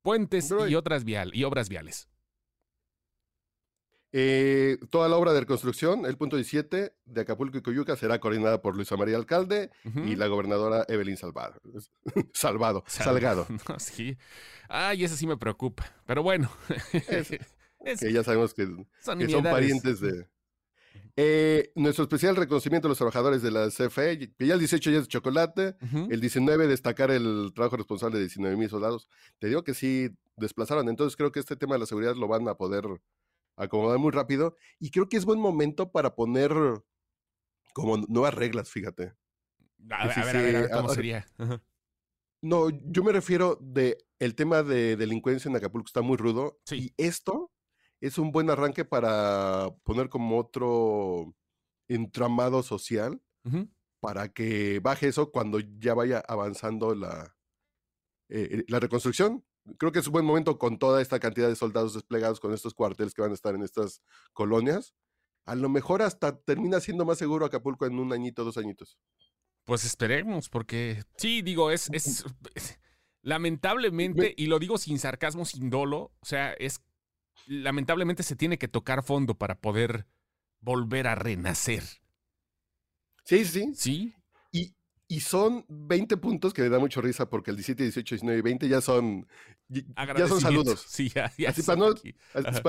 puentes 0.02 0.52
y 0.68 0.75
otras 0.75 1.04
vial, 1.04 1.30
y 1.34 1.44
obras 1.44 1.68
viales. 1.68 2.08
Eh, 4.14 4.76
toda 4.90 5.09
la 5.09 5.16
obra 5.16 5.33
de 5.33 5.40
reconstrucción, 5.40 6.04
el 6.04 6.19
punto 6.19 6.37
17 6.37 6.95
de 7.07 7.21
Acapulco 7.21 7.57
y 7.57 7.62
Coyuca, 7.62 7.97
será 7.97 8.21
coordinada 8.21 8.61
por 8.61 8.76
Luisa 8.76 8.97
María 8.97 9.16
Alcalde 9.16 9.71
y 9.85 10.16
la 10.16 10.26
gobernadora 10.26 10.85
Evelyn 10.88 11.16
Salvado. 11.16 11.61
Salvado, 12.35 12.85
Salgado. 12.87 13.47
sí. 13.78 14.19
Ay, 14.69 15.04
eso 15.04 15.16
sí 15.16 15.26
me 15.26 15.38
preocupa. 15.38 15.90
Pero 16.07 16.23
bueno. 16.23 16.50
que 18.00 18.12
ya 18.12 18.23
sabemos 18.23 18.52
que 18.52 18.66
son, 19.00 19.42
parientes 19.42 20.00
de. 20.00 20.28
Eh, 21.16 21.73
nuestro 21.75 22.04
especial 22.04 22.37
reconocimiento 22.37 22.88
a 22.88 22.90
los 22.90 22.99
trabajadores 22.99 23.42
de 23.42 23.50
la 23.50 23.69
CFE, 23.69 24.19
que 24.19 24.47
ya 24.47 24.54
el 24.54 24.61
18 24.61 24.90
ya 24.90 24.97
es 24.99 25.04
de 25.04 25.09
chocolate, 25.09 25.76
el 26.11 26.21
19 26.21 26.66
destacar 26.66 27.11
el 27.11 27.52
trabajo 27.54 27.76
responsable 27.76 28.19
de 28.19 28.25
19 28.25 28.57
mil 28.57 28.69
soldados. 28.69 29.09
Te 29.38 29.49
digo 29.49 29.64
que 29.64 29.75
sí 29.75 30.11
desplazaron, 30.37 30.88
entonces 30.88 31.16
creo 31.16 31.33
que 31.33 31.40
este 31.40 31.57
tema 31.57 31.75
de 31.75 31.81
la 31.81 31.87
seguridad 31.87 32.14
lo 32.14 32.28
van 32.28 32.49
a 32.49 32.54
poder 32.54 32.85
acomodar 33.56 33.99
muy 33.99 34.11
rápido. 34.11 34.56
Y 34.78 34.90
creo 34.90 35.09
que 35.09 35.16
es 35.16 35.25
buen 35.25 35.40
momento 35.40 35.90
para 35.92 36.14
poner 36.14 36.52
como 37.73 37.97
nuevas 38.09 38.35
reglas, 38.35 38.71
fíjate. 38.71 39.14
A, 39.90 40.06
ver, 40.06 40.18
a 40.18 40.42
ver, 40.42 40.71
¿cómo 40.71 40.88
sería? 40.90 41.26
No, 42.40 42.71
yo 42.71 43.04
me 43.04 43.12
refiero 43.12 43.56
de 43.61 43.99
el 44.18 44.35
tema 44.35 44.62
de 44.62 44.97
delincuencia 44.97 45.49
en 45.49 45.56
Acapulco 45.56 45.87
está 45.87 46.02
muy 46.02 46.16
rudo. 46.16 46.61
Y 46.71 46.92
esto 46.97 47.52
es 48.00 48.18
un 48.18 48.32
buen 48.32 48.50
arranque 48.50 48.85
para 48.85 49.68
poner 49.85 50.09
como 50.09 50.38
otro 50.38 51.35
entramado 51.88 52.62
social 52.62 53.21
para 54.00 54.32
que 54.32 54.80
baje 54.80 55.09
eso 55.09 55.30
cuando 55.30 55.61
ya 55.61 55.94
vaya 55.94 56.18
avanzando 56.26 56.94
la, 56.94 57.37
eh, 58.28 58.64
la 58.66 58.80
reconstrucción 58.80 59.44
creo 59.78 59.92
que 59.92 59.99
es 60.00 60.07
un 60.07 60.12
buen 60.12 60.25
momento 60.25 60.59
con 60.59 60.78
toda 60.78 61.00
esta 61.00 61.21
cantidad 61.21 61.49
de 61.49 61.57
soldados 61.57 61.95
desplegados 61.95 62.40
con 62.40 62.52
estos 62.52 62.75
cuarteles 62.75 63.14
que 63.14 63.23
van 63.23 63.31
a 63.31 63.35
estar 63.35 63.54
en 63.54 63.62
estas 63.62 64.02
colonias. 64.33 64.95
A 65.45 65.54
lo 65.54 65.69
mejor 65.69 66.02
hasta 66.02 66.40
termina 66.40 66.81
siendo 66.81 67.04
más 67.04 67.19
seguro 67.19 67.47
Acapulco 67.47 67.87
en 67.87 67.99
un 67.99 68.12
añito, 68.12 68.45
dos 68.45 68.59
añitos. 68.59 68.99
Pues 69.64 69.85
esperemos, 69.85 70.49
porque 70.49 71.02
sí, 71.16 71.42
digo, 71.42 71.71
es, 71.71 71.88
es, 71.92 72.25
lamentablemente, 73.23 74.35
y 74.37 74.47
lo 74.47 74.59
digo 74.59 74.78
sin 74.78 74.99
sarcasmo, 74.99 75.45
sin 75.45 75.71
dolo, 75.71 76.12
o 76.21 76.25
sea, 76.25 76.52
es 76.54 76.81
lamentablemente 77.47 78.23
se 78.23 78.37
tiene 78.37 78.59
que 78.59 78.69
tocar 78.69 79.02
fondo 79.02 79.35
para 79.35 79.61
poder 79.61 80.07
volver 80.61 81.07
a 81.07 81.14
renacer. 81.14 81.83
Sí, 83.25 83.45
sí. 83.45 83.73
Sí. 83.75 84.14
Y 85.12 85.21
son 85.21 85.66
20 85.69 86.16
puntos 86.16 86.54
que 86.54 86.62
me 86.62 86.71
da 86.71 86.78
mucho 86.78 87.02
risa 87.02 87.28
porque 87.28 87.50
el 87.50 87.59
17, 87.59 87.83
18, 87.83 88.14
19 88.14 88.38
y 88.38 88.42
20 88.42 88.66
ya 88.66 88.81
son, 88.81 89.26
ya 89.69 90.26
son 90.26 90.40
saludos. 90.40 90.87
Sí, 90.88 91.11
ya, 91.11 91.31
así 91.47 91.62
para, 91.62 91.78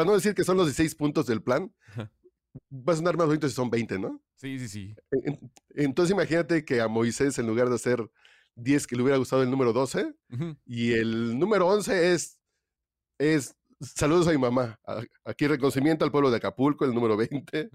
no, 0.06 0.14
decir 0.14 0.36
que 0.36 0.44
son 0.44 0.58
los 0.58 0.66
16 0.66 0.94
puntos 0.96 1.26
del 1.26 1.42
plan, 1.42 1.74
va 2.70 2.92
a 2.92 2.96
sonar 2.98 3.16
más 3.16 3.28
bonito 3.28 3.48
si 3.48 3.56
son 3.56 3.70
20, 3.70 3.98
¿no? 3.98 4.22
Sí, 4.36 4.60
sí, 4.60 4.68
sí. 4.68 4.96
Entonces 5.70 6.12
imagínate 6.12 6.66
que 6.66 6.82
a 6.82 6.90
Moisés, 6.90 7.40
en 7.40 7.48
lugar 7.48 7.70
de 7.70 7.76
hacer 7.76 8.12
10, 8.56 8.88
que 8.88 8.98
le 8.98 9.04
hubiera 9.04 9.18
gustado 9.18 9.42
el 9.42 9.50
número 9.50 9.72
12, 9.72 10.14
y 10.66 10.92
el 10.92 11.40
número 11.40 11.66
11 11.70 12.12
es, 12.12 12.40
es 13.20 13.56
Saludos 13.84 14.28
a 14.28 14.32
mi 14.32 14.38
mamá. 14.38 14.80
Aquí 15.26 15.48
reconocimiento 15.48 16.06
al 16.06 16.12
pueblo 16.12 16.32
de 16.32 16.38
Acapulco, 16.38 16.86
el 16.86 16.94
número 16.94 17.18
20. 17.18 17.70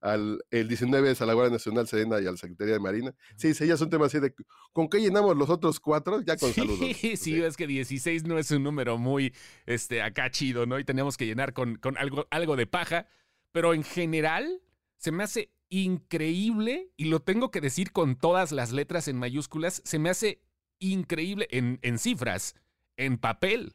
al, 0.00 0.44
el 0.50 0.68
19 0.68 1.10
es 1.10 1.20
a 1.20 1.26
la 1.26 1.34
Guardia 1.34 1.52
Nacional 1.52 1.86
Sedena 1.86 2.20
y 2.20 2.26
a 2.26 2.30
la 2.30 2.36
Secretaría 2.36 2.74
de 2.74 2.80
Marina. 2.80 3.14
Sí, 3.36 3.54
sí, 3.54 3.66
ya 3.66 3.74
es 3.74 3.80
un 3.80 3.90
tema 3.90 4.06
así 4.06 4.18
de. 4.18 4.34
¿Con 4.72 4.88
qué 4.88 5.00
llenamos 5.00 5.36
los 5.36 5.50
otros 5.50 5.80
cuatro? 5.80 6.20
Ya 6.22 6.36
con 6.36 6.52
saludos. 6.52 6.80
Sí, 7.00 7.16
sí, 7.16 7.42
es 7.42 7.56
que 7.56 7.66
16 7.66 8.24
no 8.24 8.38
es 8.38 8.50
un 8.50 8.62
número 8.62 8.98
muy 8.98 9.34
este, 9.66 10.02
acá 10.02 10.30
chido, 10.30 10.66
¿no? 10.66 10.78
Y 10.78 10.84
tenemos 10.84 11.16
que 11.16 11.26
llenar 11.26 11.52
con, 11.52 11.76
con 11.76 11.96
algo, 11.98 12.26
algo 12.30 12.56
de 12.56 12.66
paja. 12.66 13.06
Pero 13.52 13.74
en 13.74 13.82
general, 13.82 14.62
se 14.96 15.12
me 15.12 15.24
hace 15.24 15.52
increíble, 15.68 16.92
y 16.96 17.06
lo 17.06 17.20
tengo 17.20 17.50
que 17.50 17.60
decir 17.60 17.92
con 17.92 18.16
todas 18.16 18.52
las 18.52 18.72
letras 18.72 19.08
en 19.08 19.16
mayúsculas, 19.16 19.82
se 19.84 19.98
me 19.98 20.10
hace 20.10 20.42
increíble 20.78 21.48
en, 21.50 21.78
en 21.82 21.98
cifras, 21.98 22.54
en 22.96 23.18
papel 23.18 23.74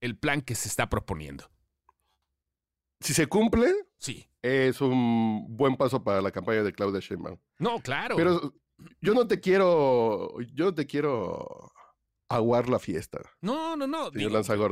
el 0.00 0.16
plan 0.16 0.42
que 0.42 0.54
se 0.54 0.68
está 0.68 0.88
proponiendo. 0.88 1.50
Si 3.00 3.14
se 3.14 3.26
cumple, 3.26 3.72
sí. 3.98 4.28
es 4.42 4.80
un 4.80 5.56
buen 5.56 5.76
paso 5.76 6.02
para 6.02 6.20
la 6.20 6.32
campaña 6.32 6.62
de 6.62 6.72
Claudia 6.72 7.00
Sheinbaum. 7.00 7.38
No, 7.58 7.80
claro. 7.80 8.16
Pero 8.16 8.54
yo 9.00 9.14
no 9.14 9.26
te 9.26 9.40
quiero, 9.40 10.40
yo 10.54 10.66
no 10.66 10.74
te 10.74 10.86
quiero 10.86 11.72
aguar 12.28 12.68
la 12.68 12.78
fiesta. 12.78 13.20
No, 13.40 13.76
no, 13.76 13.86
no. 13.86 14.10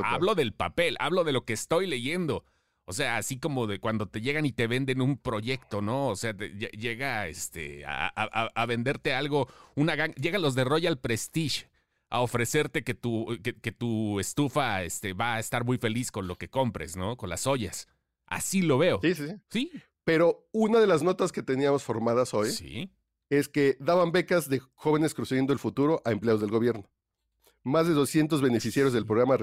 hablo 0.03 0.35
del 0.35 0.53
papel, 0.53 0.97
hablo 0.99 1.23
de 1.23 1.31
lo 1.31 1.45
que 1.45 1.53
estoy 1.53 1.87
leyendo. 1.87 2.43
O 2.89 2.93
sea, 2.93 3.17
así 3.17 3.37
como 3.37 3.67
de 3.67 3.79
cuando 3.79 4.07
te 4.07 4.21
llegan 4.21 4.45
y 4.45 4.53
te 4.53 4.67
venden 4.67 5.01
un 5.01 5.17
proyecto, 5.17 5.81
¿no? 5.81 6.07
O 6.07 6.15
sea, 6.15 6.31
llega 6.37 7.27
este, 7.27 7.83
a, 7.85 8.07
a, 8.07 8.65
venderte 8.65 9.13
algo, 9.13 9.49
una 9.75 10.07
llegan 10.15 10.41
los 10.41 10.55
de 10.55 10.63
Royal 10.63 10.97
Prestige 10.97 11.69
a 12.09 12.21
ofrecerte 12.21 12.83
que 12.83 12.93
tu, 12.93 13.37
que, 13.41 13.71
tu 13.71 14.19
estufa 14.19 14.83
este, 14.83 15.13
va 15.13 15.35
a 15.35 15.39
estar 15.39 15.65
muy 15.65 15.77
feliz 15.77 16.11
con 16.11 16.27
lo 16.27 16.37
que 16.37 16.49
compres, 16.49 16.95
¿no? 16.95 17.17
Con 17.17 17.29
las 17.29 17.47
ollas. 17.47 17.87
Así 18.25 18.61
lo 18.61 18.77
veo. 18.77 18.99
Sí, 19.01 19.15
sí, 19.15 19.27
sí. 19.49 19.71
Pero 20.03 20.47
una 20.53 20.79
de 20.79 20.87
las 20.87 21.03
notas 21.03 21.31
que 21.33 21.43
teníamos 21.43 21.83
formadas 21.83 22.33
hoy 22.33 22.51
¿Sí? 22.51 22.93
es 23.29 23.49
que 23.49 23.75
daban 23.81 24.13
becas 24.13 24.47
de 24.47 24.59
jóvenes 24.75 25.13
construyendo 25.13 25.51
el 25.51 25.59
futuro 25.59 26.01
a 26.05 26.11
empleados 26.11 26.39
del 26.39 26.49
gobierno. 26.49 26.89
Más 27.63 27.87
de 27.87 27.93
200 27.93 28.41
beneficiarios 28.41 28.93
del 28.93 29.05
programa 29.05 29.37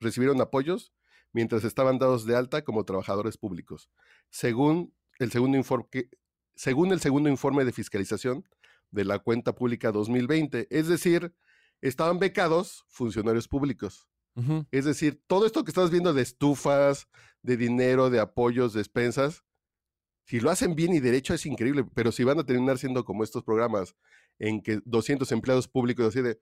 recibieron 0.00 0.40
apoyos 0.40 0.92
mientras 1.32 1.62
estaban 1.62 1.98
dados 2.00 2.26
de 2.26 2.34
alta 2.34 2.64
como 2.64 2.84
trabajadores 2.84 3.36
públicos, 3.36 3.90
según 4.30 4.92
el 5.20 5.30
segundo 5.30 5.56
informe, 5.56 5.86
según 6.56 6.90
el 6.90 7.00
segundo 7.00 7.28
informe 7.28 7.64
de 7.64 7.72
fiscalización 7.72 8.44
de 8.90 9.04
la 9.04 9.20
cuenta 9.20 9.54
pública 9.54 9.92
2020. 9.92 10.66
Es 10.70 10.88
decir, 10.88 11.32
estaban 11.80 12.18
becados 12.18 12.84
funcionarios 12.88 13.48
públicos. 13.48 14.08
Es 14.70 14.84
decir, 14.84 15.20
todo 15.26 15.46
esto 15.46 15.64
que 15.64 15.72
estás 15.72 15.90
viendo 15.90 16.14
de 16.14 16.22
estufas, 16.22 17.08
de 17.42 17.56
dinero, 17.56 18.08
de 18.08 18.20
apoyos, 18.20 18.72
de 18.72 18.78
despensas, 18.78 19.42
si 20.26 20.38
lo 20.38 20.50
hacen 20.50 20.76
bien 20.76 20.94
y 20.94 21.00
derecho 21.00 21.34
es 21.34 21.44
increíble, 21.44 21.84
pero 21.92 22.12
si 22.12 22.22
van 22.22 22.38
a 22.38 22.44
terminar 22.44 22.78
siendo 22.78 23.04
como 23.04 23.24
estos 23.24 23.42
programas 23.42 23.96
en 24.38 24.62
que 24.62 24.80
200 24.84 25.32
empleados 25.32 25.66
públicos 25.66 26.06
así 26.06 26.22
de, 26.22 26.38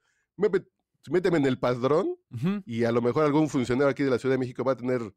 méteme 1.10 1.38
en 1.38 1.46
el 1.46 1.58
padrón 1.58 2.18
y 2.66 2.84
a 2.84 2.92
lo 2.92 3.00
mejor 3.00 3.24
algún 3.24 3.48
funcionario 3.48 3.88
aquí 3.88 4.02
de 4.02 4.10
la 4.10 4.18
Ciudad 4.18 4.34
de 4.34 4.40
México 4.40 4.62
va 4.62 4.72
a 4.72 4.76
tener 4.76 5.14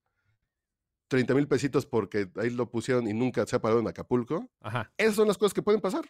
30 1.09 1.33
mil 1.33 1.47
pesitos 1.47 1.85
porque 1.85 2.29
ahí 2.35 2.51
lo 2.51 2.69
pusieron 2.69 3.07
y 3.07 3.13
nunca 3.13 3.45
se 3.45 3.55
ha 3.55 3.61
parado 3.61 3.81
en 3.81 3.87
Acapulco. 3.87 4.49
Esas 4.95 5.15
son 5.15 5.27
las 5.27 5.37
cosas 5.37 5.53
que 5.53 5.63
pueden 5.63 5.81
pasar. 5.81 6.05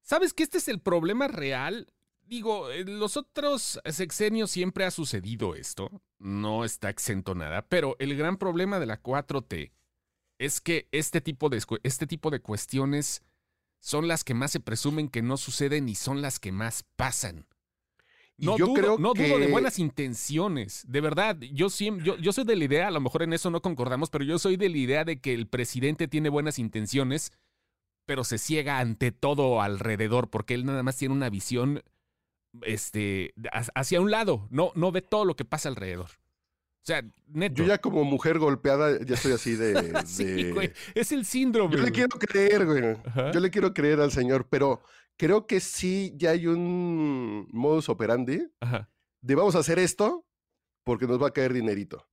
¿Sabes 0.00 0.32
que 0.32 0.42
este 0.42 0.58
es 0.58 0.68
el 0.68 0.80
problema 0.80 1.28
real? 1.28 1.92
Digo, 2.32 2.70
en 2.70 2.98
los 2.98 3.18
otros 3.18 3.78
sexenios 3.84 4.50
siempre 4.50 4.86
ha 4.86 4.90
sucedido 4.90 5.54
esto, 5.54 5.90
no 6.18 6.64
está 6.64 6.88
exento 6.88 7.34
nada, 7.34 7.66
pero 7.68 7.94
el 7.98 8.16
gran 8.16 8.38
problema 8.38 8.80
de 8.80 8.86
la 8.86 9.02
4T 9.02 9.70
es 10.38 10.62
que 10.62 10.88
este 10.92 11.20
tipo 11.20 11.50
de, 11.50 11.62
este 11.82 12.06
tipo 12.06 12.30
de 12.30 12.40
cuestiones 12.40 13.22
son 13.80 14.08
las 14.08 14.24
que 14.24 14.32
más 14.32 14.50
se 14.50 14.60
presumen 14.60 15.10
que 15.10 15.20
no 15.20 15.36
suceden 15.36 15.90
y 15.90 15.94
son 15.94 16.22
las 16.22 16.40
que 16.40 16.52
más 16.52 16.86
pasan. 16.96 17.46
No, 18.38 18.56
yo 18.56 18.68
dudo, 18.68 18.74
creo 18.74 18.98
no 18.98 19.12
dudo 19.12 19.38
de 19.38 19.48
buenas 19.48 19.78
intenciones, 19.78 20.86
de 20.88 21.02
verdad. 21.02 21.38
Yo, 21.38 21.68
yo, 21.68 22.16
yo 22.16 22.32
soy 22.32 22.44
de 22.44 22.56
la 22.56 22.64
idea, 22.64 22.88
a 22.88 22.92
lo 22.92 23.00
mejor 23.00 23.24
en 23.24 23.34
eso 23.34 23.50
no 23.50 23.60
concordamos, 23.60 24.08
pero 24.08 24.24
yo 24.24 24.38
soy 24.38 24.56
de 24.56 24.70
la 24.70 24.78
idea 24.78 25.04
de 25.04 25.20
que 25.20 25.34
el 25.34 25.48
presidente 25.48 26.08
tiene 26.08 26.30
buenas 26.30 26.58
intenciones, 26.58 27.30
pero 28.06 28.24
se 28.24 28.38
ciega 28.38 28.78
ante 28.78 29.12
todo 29.12 29.60
alrededor, 29.60 30.30
porque 30.30 30.54
él 30.54 30.64
nada 30.64 30.82
más 30.82 30.96
tiene 30.96 31.14
una 31.14 31.28
visión 31.28 31.82
este, 32.62 33.34
hacia 33.74 34.00
un 34.00 34.10
lado, 34.10 34.46
no, 34.50 34.72
no 34.74 34.92
ve 34.92 35.02
todo 35.02 35.24
lo 35.24 35.36
que 35.36 35.44
pasa 35.44 35.68
alrededor. 35.68 36.10
O 36.82 36.84
sea, 36.84 37.02
neto. 37.28 37.62
Yo 37.62 37.64
ya 37.64 37.78
como 37.78 38.02
mujer 38.02 38.40
golpeada 38.40 38.98
ya 39.04 39.14
estoy 39.14 39.32
así 39.32 39.54
de... 39.54 40.02
sí, 40.06 40.50
güey, 40.50 40.72
es 40.94 41.12
el 41.12 41.24
síndrome. 41.24 41.76
Yo 41.76 41.82
le 41.82 41.92
quiero 41.92 42.18
creer, 42.18 42.66
güey. 42.66 42.96
Yo 43.32 43.40
le 43.40 43.50
quiero 43.50 43.72
creer 43.72 44.00
al 44.00 44.10
señor, 44.10 44.48
pero 44.50 44.82
creo 45.16 45.46
que 45.46 45.60
sí 45.60 46.12
ya 46.16 46.30
hay 46.30 46.48
un 46.48 47.46
modus 47.52 47.88
operandi 47.88 48.48
de 49.20 49.34
vamos 49.36 49.54
a 49.54 49.60
hacer 49.60 49.78
esto 49.78 50.26
porque 50.84 51.06
nos 51.06 51.22
va 51.22 51.28
a 51.28 51.32
caer 51.32 51.52
dinerito. 51.52 52.08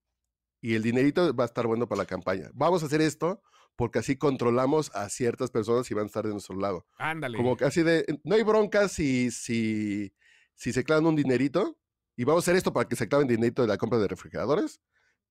Y 0.62 0.76
el 0.76 0.84
dinerito 0.84 1.36
va 1.36 1.46
a 1.46 1.48
estar 1.48 1.66
bueno 1.66 1.88
para 1.88 2.04
la 2.04 2.06
campaña. 2.06 2.52
Vamos 2.54 2.84
a 2.84 2.86
hacer 2.86 3.02
esto 3.02 3.42
porque 3.76 4.00
así 4.00 4.18
controlamos 4.18 4.94
a 4.94 5.10
ciertas 5.10 5.50
personas 5.50 5.90
y 5.90 5.94
van 5.96 6.04
a 6.04 6.08
estar 6.08 6.26
de 6.26 6.34
nuestro 6.34 6.58
lado. 6.58 6.86
Ándale. 6.98 7.38
Como 7.38 7.58
que 7.58 7.66
así 7.66 7.82
de, 7.82 8.06
no 8.24 8.36
hay 8.36 8.44
broncas 8.44 8.92
si, 8.92 9.32
si 9.32 10.14
si 10.60 10.74
se 10.74 10.84
clavan 10.84 11.06
un 11.06 11.16
dinerito 11.16 11.78
y 12.18 12.26
vamos 12.26 12.44
a 12.44 12.44
hacer 12.44 12.58
esto 12.58 12.74
para 12.74 12.88
que 12.88 12.98
se 12.98 13.06
acaben 13.06 13.28
dinero 13.28 13.64
de 13.64 13.68
la 13.68 13.78
compra 13.78 13.98
de 13.98 14.10
refrigeradores. 14.10 14.82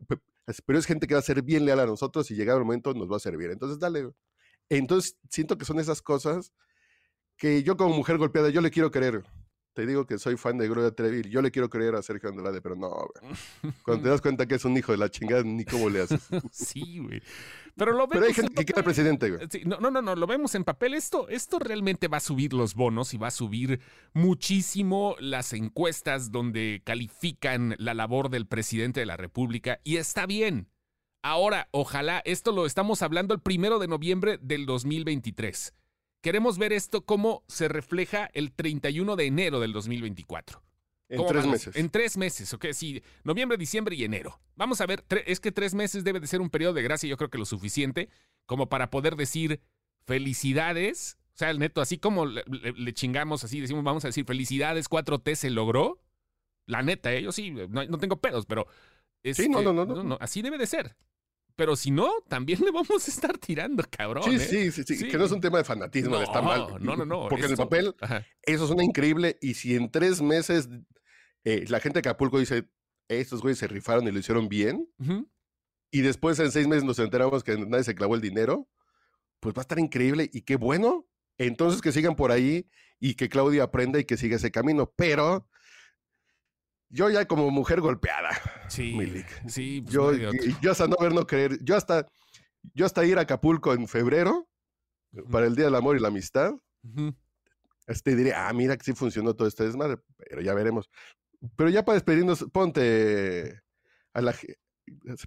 Pero 0.07 0.79
es 0.79 0.87
gente 0.87 1.07
que 1.07 1.13
va 1.13 1.21
a 1.21 1.23
ser 1.23 1.43
bien 1.43 1.67
leal 1.67 1.81
a 1.81 1.87
nosotros 1.87 2.31
y 2.31 2.35
llegado 2.35 2.59
el 2.59 2.65
momento 2.65 2.95
nos 2.95 3.13
va 3.13 3.17
a 3.17 3.21
servir. 3.21 3.51
Entonces, 3.51 3.79
dale. 3.79 4.11
Entonces, 4.71 5.19
siento 5.29 5.59
que 5.59 5.67
son 5.67 5.79
esas 5.79 6.01
cosas 6.01 6.55
que 7.37 7.63
yo 7.63 7.77
como 7.77 7.95
mujer 7.95 8.17
golpeada, 8.17 8.49
yo 8.49 8.63
le 8.63 8.71
quiero 8.71 8.91
querer. 8.91 9.23
Te 9.79 9.87
digo 9.87 10.07
que 10.07 10.19
soy 10.19 10.37
fan 10.37 10.59
de 10.59 10.67
Gloria 10.67 10.91
Trevi, 10.91 11.31
yo 11.31 11.41
le 11.41 11.53
quiero 11.53 11.71
creer 11.71 11.95
a 11.95 12.03
Sergio 12.03 12.31
Andrade, 12.31 12.61
pero 12.61 12.75
no, 12.75 12.91
Cuando 13.85 14.03
te 14.03 14.09
das 14.09 14.21
cuenta 14.21 14.45
que 14.45 14.57
es 14.57 14.65
un 14.65 14.77
hijo 14.77 14.91
de 14.91 14.99
la 14.99 15.09
chingada, 15.09 15.45
ni 15.45 15.65
cómo 15.65 15.89
le 15.89 16.01
haces. 16.01 16.21
sí, 16.51 16.99
güey. 16.99 17.23
Pero 17.77 17.93
lo 17.93 18.09
Pero 18.09 18.27
hay 18.27 18.35
gente 18.35 18.53
que 18.57 18.65
quiere 18.65 18.83
presidente, 18.83 19.31
güey. 19.31 19.47
no, 19.67 19.79
no, 19.79 19.93
no, 19.93 20.03
no, 20.03 20.17
lo 20.17 20.27
vemos 20.27 20.57
en 20.57 20.65
papel. 20.65 20.95
Esto, 20.95 21.29
esto 21.29 21.61
realmente 21.61 22.09
va 22.09 22.17
a 22.17 22.21
subir 22.21 22.55
los 22.55 22.75
bonos 22.75 23.15
y 23.15 23.19
va 23.19 23.29
a 23.29 23.31
subir 23.31 23.79
muchísimo 24.15 25.15
las 25.21 25.53
encuestas 25.53 26.33
donde 26.33 26.83
califican 26.85 27.77
la 27.79 27.95
labor 27.95 28.31
del 28.31 28.49
presidente 28.49 28.99
de 28.99 29.07
la 29.07 29.17
República 29.17 29.79
y 29.85 29.99
está 29.99 30.27
bien. 30.27 30.73
Ahora, 31.23 31.69
ojalá, 31.71 32.21
esto 32.25 32.51
lo 32.51 32.67
estamos 32.67 33.03
hablando 33.03 33.33
el 33.33 33.41
primero 33.41 33.79
de 33.79 33.87
noviembre 33.87 34.41
del 34.43 34.67
2023. 34.67 35.73
Queremos 36.21 36.59
ver 36.59 36.73
esto 36.73 37.05
cómo 37.05 37.45
se 37.49 37.69
refleja 37.69 38.29
el 38.35 38.53
31 38.53 39.17
de 39.17 39.27
enero 39.27 39.61
del 39.61 39.73
2024. 39.73 40.63
En 41.11 41.27
tres 41.27 41.47
meses. 41.47 41.77
En 41.77 41.89
tres 41.89 42.17
meses, 42.19 42.53
ok, 42.53 42.67
sí, 42.73 43.03
noviembre, 43.25 43.57
diciembre 43.57 43.97
y 43.97 44.05
enero. 44.05 44.41
Vamos 44.57 44.81
a 44.81 44.87
ver, 44.87 45.05
es 45.27 45.41
que 45.41 45.53
tres 45.53 45.75
meses 45.75 46.05
debe 46.05 46.21
de 46.21 46.27
ser 46.27 46.41
un 46.41 46.51
periodo 46.51 46.75
de 46.75 46.83
gracia, 46.83 47.09
yo 47.09 47.17
creo 47.17 47.31
que 47.31 47.39
lo 47.39 47.47
suficiente 47.47 48.11
como 48.45 48.69
para 48.69 48.91
poder 48.91 49.17
decir 49.17 49.61
felicidades. 50.07 51.19
O 51.35 51.39
sea, 51.39 51.51
el 51.51 51.59
neto, 51.61 51.81
así 51.81 51.99
como 51.99 52.27
le, 52.27 52.93
chingamos, 52.93 53.45
así 53.45 53.61
decimos, 53.61 53.85
vamos 53.85 54.05
a 54.05 54.09
decir 54.09 54.25
felicidades, 54.25 54.91
4T 54.91 55.35
se 55.35 55.51
logró. 55.51 56.03
La 56.67 56.83
neta, 56.83 57.15
¿eh? 57.15 57.23
yo 57.23 57.33
sí, 57.33 57.51
no, 57.51 57.99
tengo 57.99 58.21
pedos, 58.21 58.45
pero... 58.45 58.67
sí, 59.23 59.49
no, 59.49 59.63
no, 59.63 59.73
no, 59.73 59.87
no. 59.87 60.19
Así 60.21 60.43
debe 60.43 60.59
de 60.59 60.67
ser. 60.67 60.97
Pero 61.59 61.75
si 61.75 61.91
no, 61.91 62.09
también 62.29 62.61
le 62.65 62.71
vamos 62.71 63.09
a 63.09 63.11
estar 63.11 63.37
tirando, 63.37 63.83
cabrón. 63.91 64.23
Sí, 64.23 64.37
¿eh? 64.37 64.71
sí, 64.71 64.85
sí, 64.85 64.95
sí, 64.95 65.09
Que 65.09 65.19
no 65.19 65.25
es 65.25 65.33
un 65.33 65.41
tema 65.41 65.59
de 65.59 65.65
fanatismo, 65.65 66.17
de 66.17 66.23
estar 66.23 66.41
mal. 66.41 66.69
No, 66.79 66.95
no, 66.95 67.05
no. 67.05 67.27
Porque 67.29 67.47
en 67.47 67.51
el 67.51 67.57
papel, 67.57 67.97
eso 68.43 68.69
suena 68.69 68.85
increíble. 68.85 69.39
Y 69.41 69.55
si 69.55 69.75
en 69.75 69.91
tres 69.91 70.23
meses 70.23 70.69
eh, 71.43 71.65
la 71.67 71.81
gente 71.81 71.97
de 71.97 72.09
Acapulco 72.09 72.39
dice, 72.39 72.69
estos 73.09 73.43
güeyes 73.43 73.59
se 73.59 73.67
rifaron 73.67 74.07
y 74.07 74.13
lo 74.13 74.21
hicieron 74.21 74.49
bien, 74.49 74.89
y 75.91 76.01
después 76.03 76.39
en 76.39 76.53
seis 76.53 76.69
meses 76.69 76.85
nos 76.85 77.01
enteramos 77.01 77.43
que 77.43 77.59
nadie 77.59 77.83
se 77.83 77.97
clavó 77.97 78.15
el 78.15 78.21
dinero, 78.21 78.69
pues 79.41 79.53
va 79.53 79.63
a 79.63 79.63
estar 79.63 79.81
increíble 79.81 80.31
y 80.33 80.43
qué 80.43 80.55
bueno. 80.55 81.09
Entonces 81.39 81.83
que 81.83 81.91
sigan 81.91 82.15
por 82.15 82.31
ahí 82.31 82.69
y 83.01 83.15
que 83.15 83.29
Claudia 83.29 83.65
aprenda 83.65 83.99
y 83.99 84.05
que 84.05 84.17
siga 84.17 84.37
ese 84.37 84.53
camino. 84.53 84.93
Pero 84.95 85.49
yo 86.91 87.11
ya 87.11 87.27
como 87.27 87.51
mujer 87.51 87.81
golpeada. 87.81 88.31
Sí, 88.69 89.25
sí. 89.49 89.83
Pues 89.83 89.93
yo, 89.95 90.13
yo 90.61 90.71
hasta 90.71 90.87
no 90.87 90.97
ver, 91.01 91.13
no 91.15 91.27
creer. 91.27 91.59
Yo 91.63 91.77
hasta, 91.77 92.07
yo 92.75 92.87
hasta 92.87 93.05
ir 93.05 93.19
a 93.19 93.23
Acapulco 93.23 93.73
en 93.73 93.89
febrero 93.89 94.49
para 95.31 95.47
el 95.47 95.55
Día 95.55 95.67
del 95.67 95.75
Amor 95.75 95.97
y 95.97 96.01
la 96.01 96.09
Amistad. 96.09 96.55
Este 97.87 98.15
diría, 98.15 98.49
ah, 98.49 98.53
mira 98.53 98.77
que 98.77 98.85
sí 98.85 98.93
funcionó 98.93 99.35
todo 99.35 99.49
este 99.49 99.65
desmadre, 99.65 99.99
pero 100.17 100.43
ya 100.43 100.55
veremos. 100.55 100.91
Pero 101.57 101.71
ya 101.71 101.85
para 101.85 101.95
despedirnos, 101.95 102.47
ponte 102.53 103.63
a 104.13 104.21
la 104.21 104.35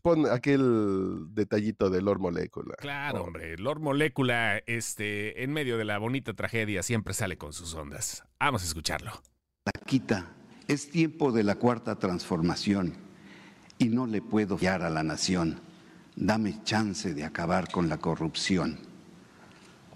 pon 0.01 0.25
aquel 0.27 1.27
detallito 1.29 1.89
de 1.89 2.01
Lord 2.01 2.19
Molecula. 2.19 2.75
Claro, 2.77 3.23
hombre, 3.23 3.57
Lord 3.57 3.79
Molecula, 3.79 4.57
este, 4.65 5.43
en 5.43 5.53
medio 5.53 5.77
de 5.77 5.85
la 5.85 5.97
bonita 5.97 6.33
tragedia, 6.33 6.83
siempre 6.83 7.13
sale 7.13 7.37
con 7.37 7.53
sus 7.53 7.73
ondas. 7.73 8.23
Vamos 8.39 8.63
a 8.63 8.65
escucharlo. 8.65 9.11
La 9.65 9.85
quita 9.85 10.35
es 10.71 10.89
tiempo 10.89 11.33
de 11.33 11.43
la 11.43 11.55
cuarta 11.55 11.97
transformación 11.99 12.93
y 13.77 13.89
no 13.89 14.07
le 14.07 14.21
puedo 14.21 14.57
fiar 14.57 14.83
a 14.83 14.89
la 14.89 15.03
nación. 15.03 15.59
Dame 16.15 16.63
chance 16.63 17.13
de 17.13 17.25
acabar 17.25 17.69
con 17.69 17.89
la 17.89 17.97
corrupción. 17.97 18.79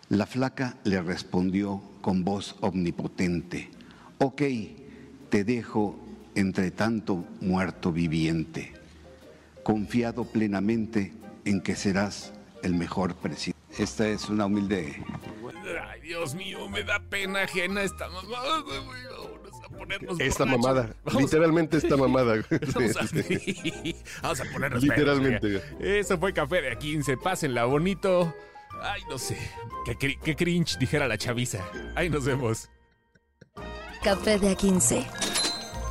La 0.10 0.26
flaca 0.26 0.76
le 0.84 1.02
respondió 1.02 1.82
con 2.02 2.26
voz 2.26 2.58
omnipotente, 2.60 3.70
ok, 4.18 4.42
te 5.30 5.46
dejo 5.46 5.98
entre 6.36 6.72
tanto 6.72 7.26
muerto 7.40 7.94
viviente, 7.94 8.74
confiado 9.64 10.26
plenamente 10.26 11.14
en 11.46 11.62
que 11.62 11.78
serás 11.78 12.34
el 12.64 12.76
mejor 12.76 13.16
presidente. 13.16 13.56
Esta 13.78 14.10
es 14.10 14.28
una 14.28 14.46
humilde... 14.46 15.02
Ay, 15.90 16.02
Dios 16.02 16.36
mío, 16.36 16.68
me 16.68 16.84
da 16.84 17.00
pena 17.00 17.44
ajena 17.44 17.82
esta 17.82 18.10
esta 20.20 20.46
mamada. 20.46 20.90
Literalmente 21.18 21.78
esta 21.78 21.98
mamada. 21.98 22.36
Vamos 24.22 24.42
a, 24.42 24.44
ponernos 24.52 24.84
Literalmente. 24.84 25.62
Eso 25.80 26.18
fue 26.18 26.34
Café 26.34 26.62
de 26.62 26.78
A15. 26.78 27.22
Pásenla 27.22 27.66
bonito. 27.66 28.34
Ay, 28.82 29.02
no 29.10 29.18
sé. 29.18 29.38
Qué, 30.00 30.36
cringe, 30.36 30.78
dijera 30.78 31.08
la 31.08 31.18
chaviza. 31.18 31.60
Ay, 31.96 32.10
nos 32.10 32.26
vemos. 32.26 32.70
Café 34.04 34.38
de 34.38 34.56
A15. 34.56 35.06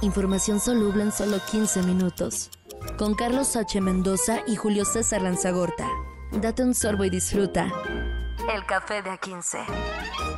Información 0.02 0.60
soluble 0.60 1.02
en 1.02 1.12
solo 1.12 1.38
15 1.50 1.82
minutos. 1.82 2.50
Con 2.98 3.14
Carlos 3.14 3.56
H. 3.56 3.80
Mendoza 3.80 4.40
y 4.46 4.56
Julio 4.56 4.84
César 4.84 5.22
Lanzagorta. 5.22 5.88
Date 6.32 6.62
un 6.62 6.74
sorbo 6.74 7.04
y 7.04 7.10
disfruta. 7.10 7.72
El 8.52 8.66
café 8.66 9.02
de 9.02 9.10
A15. 9.10 10.33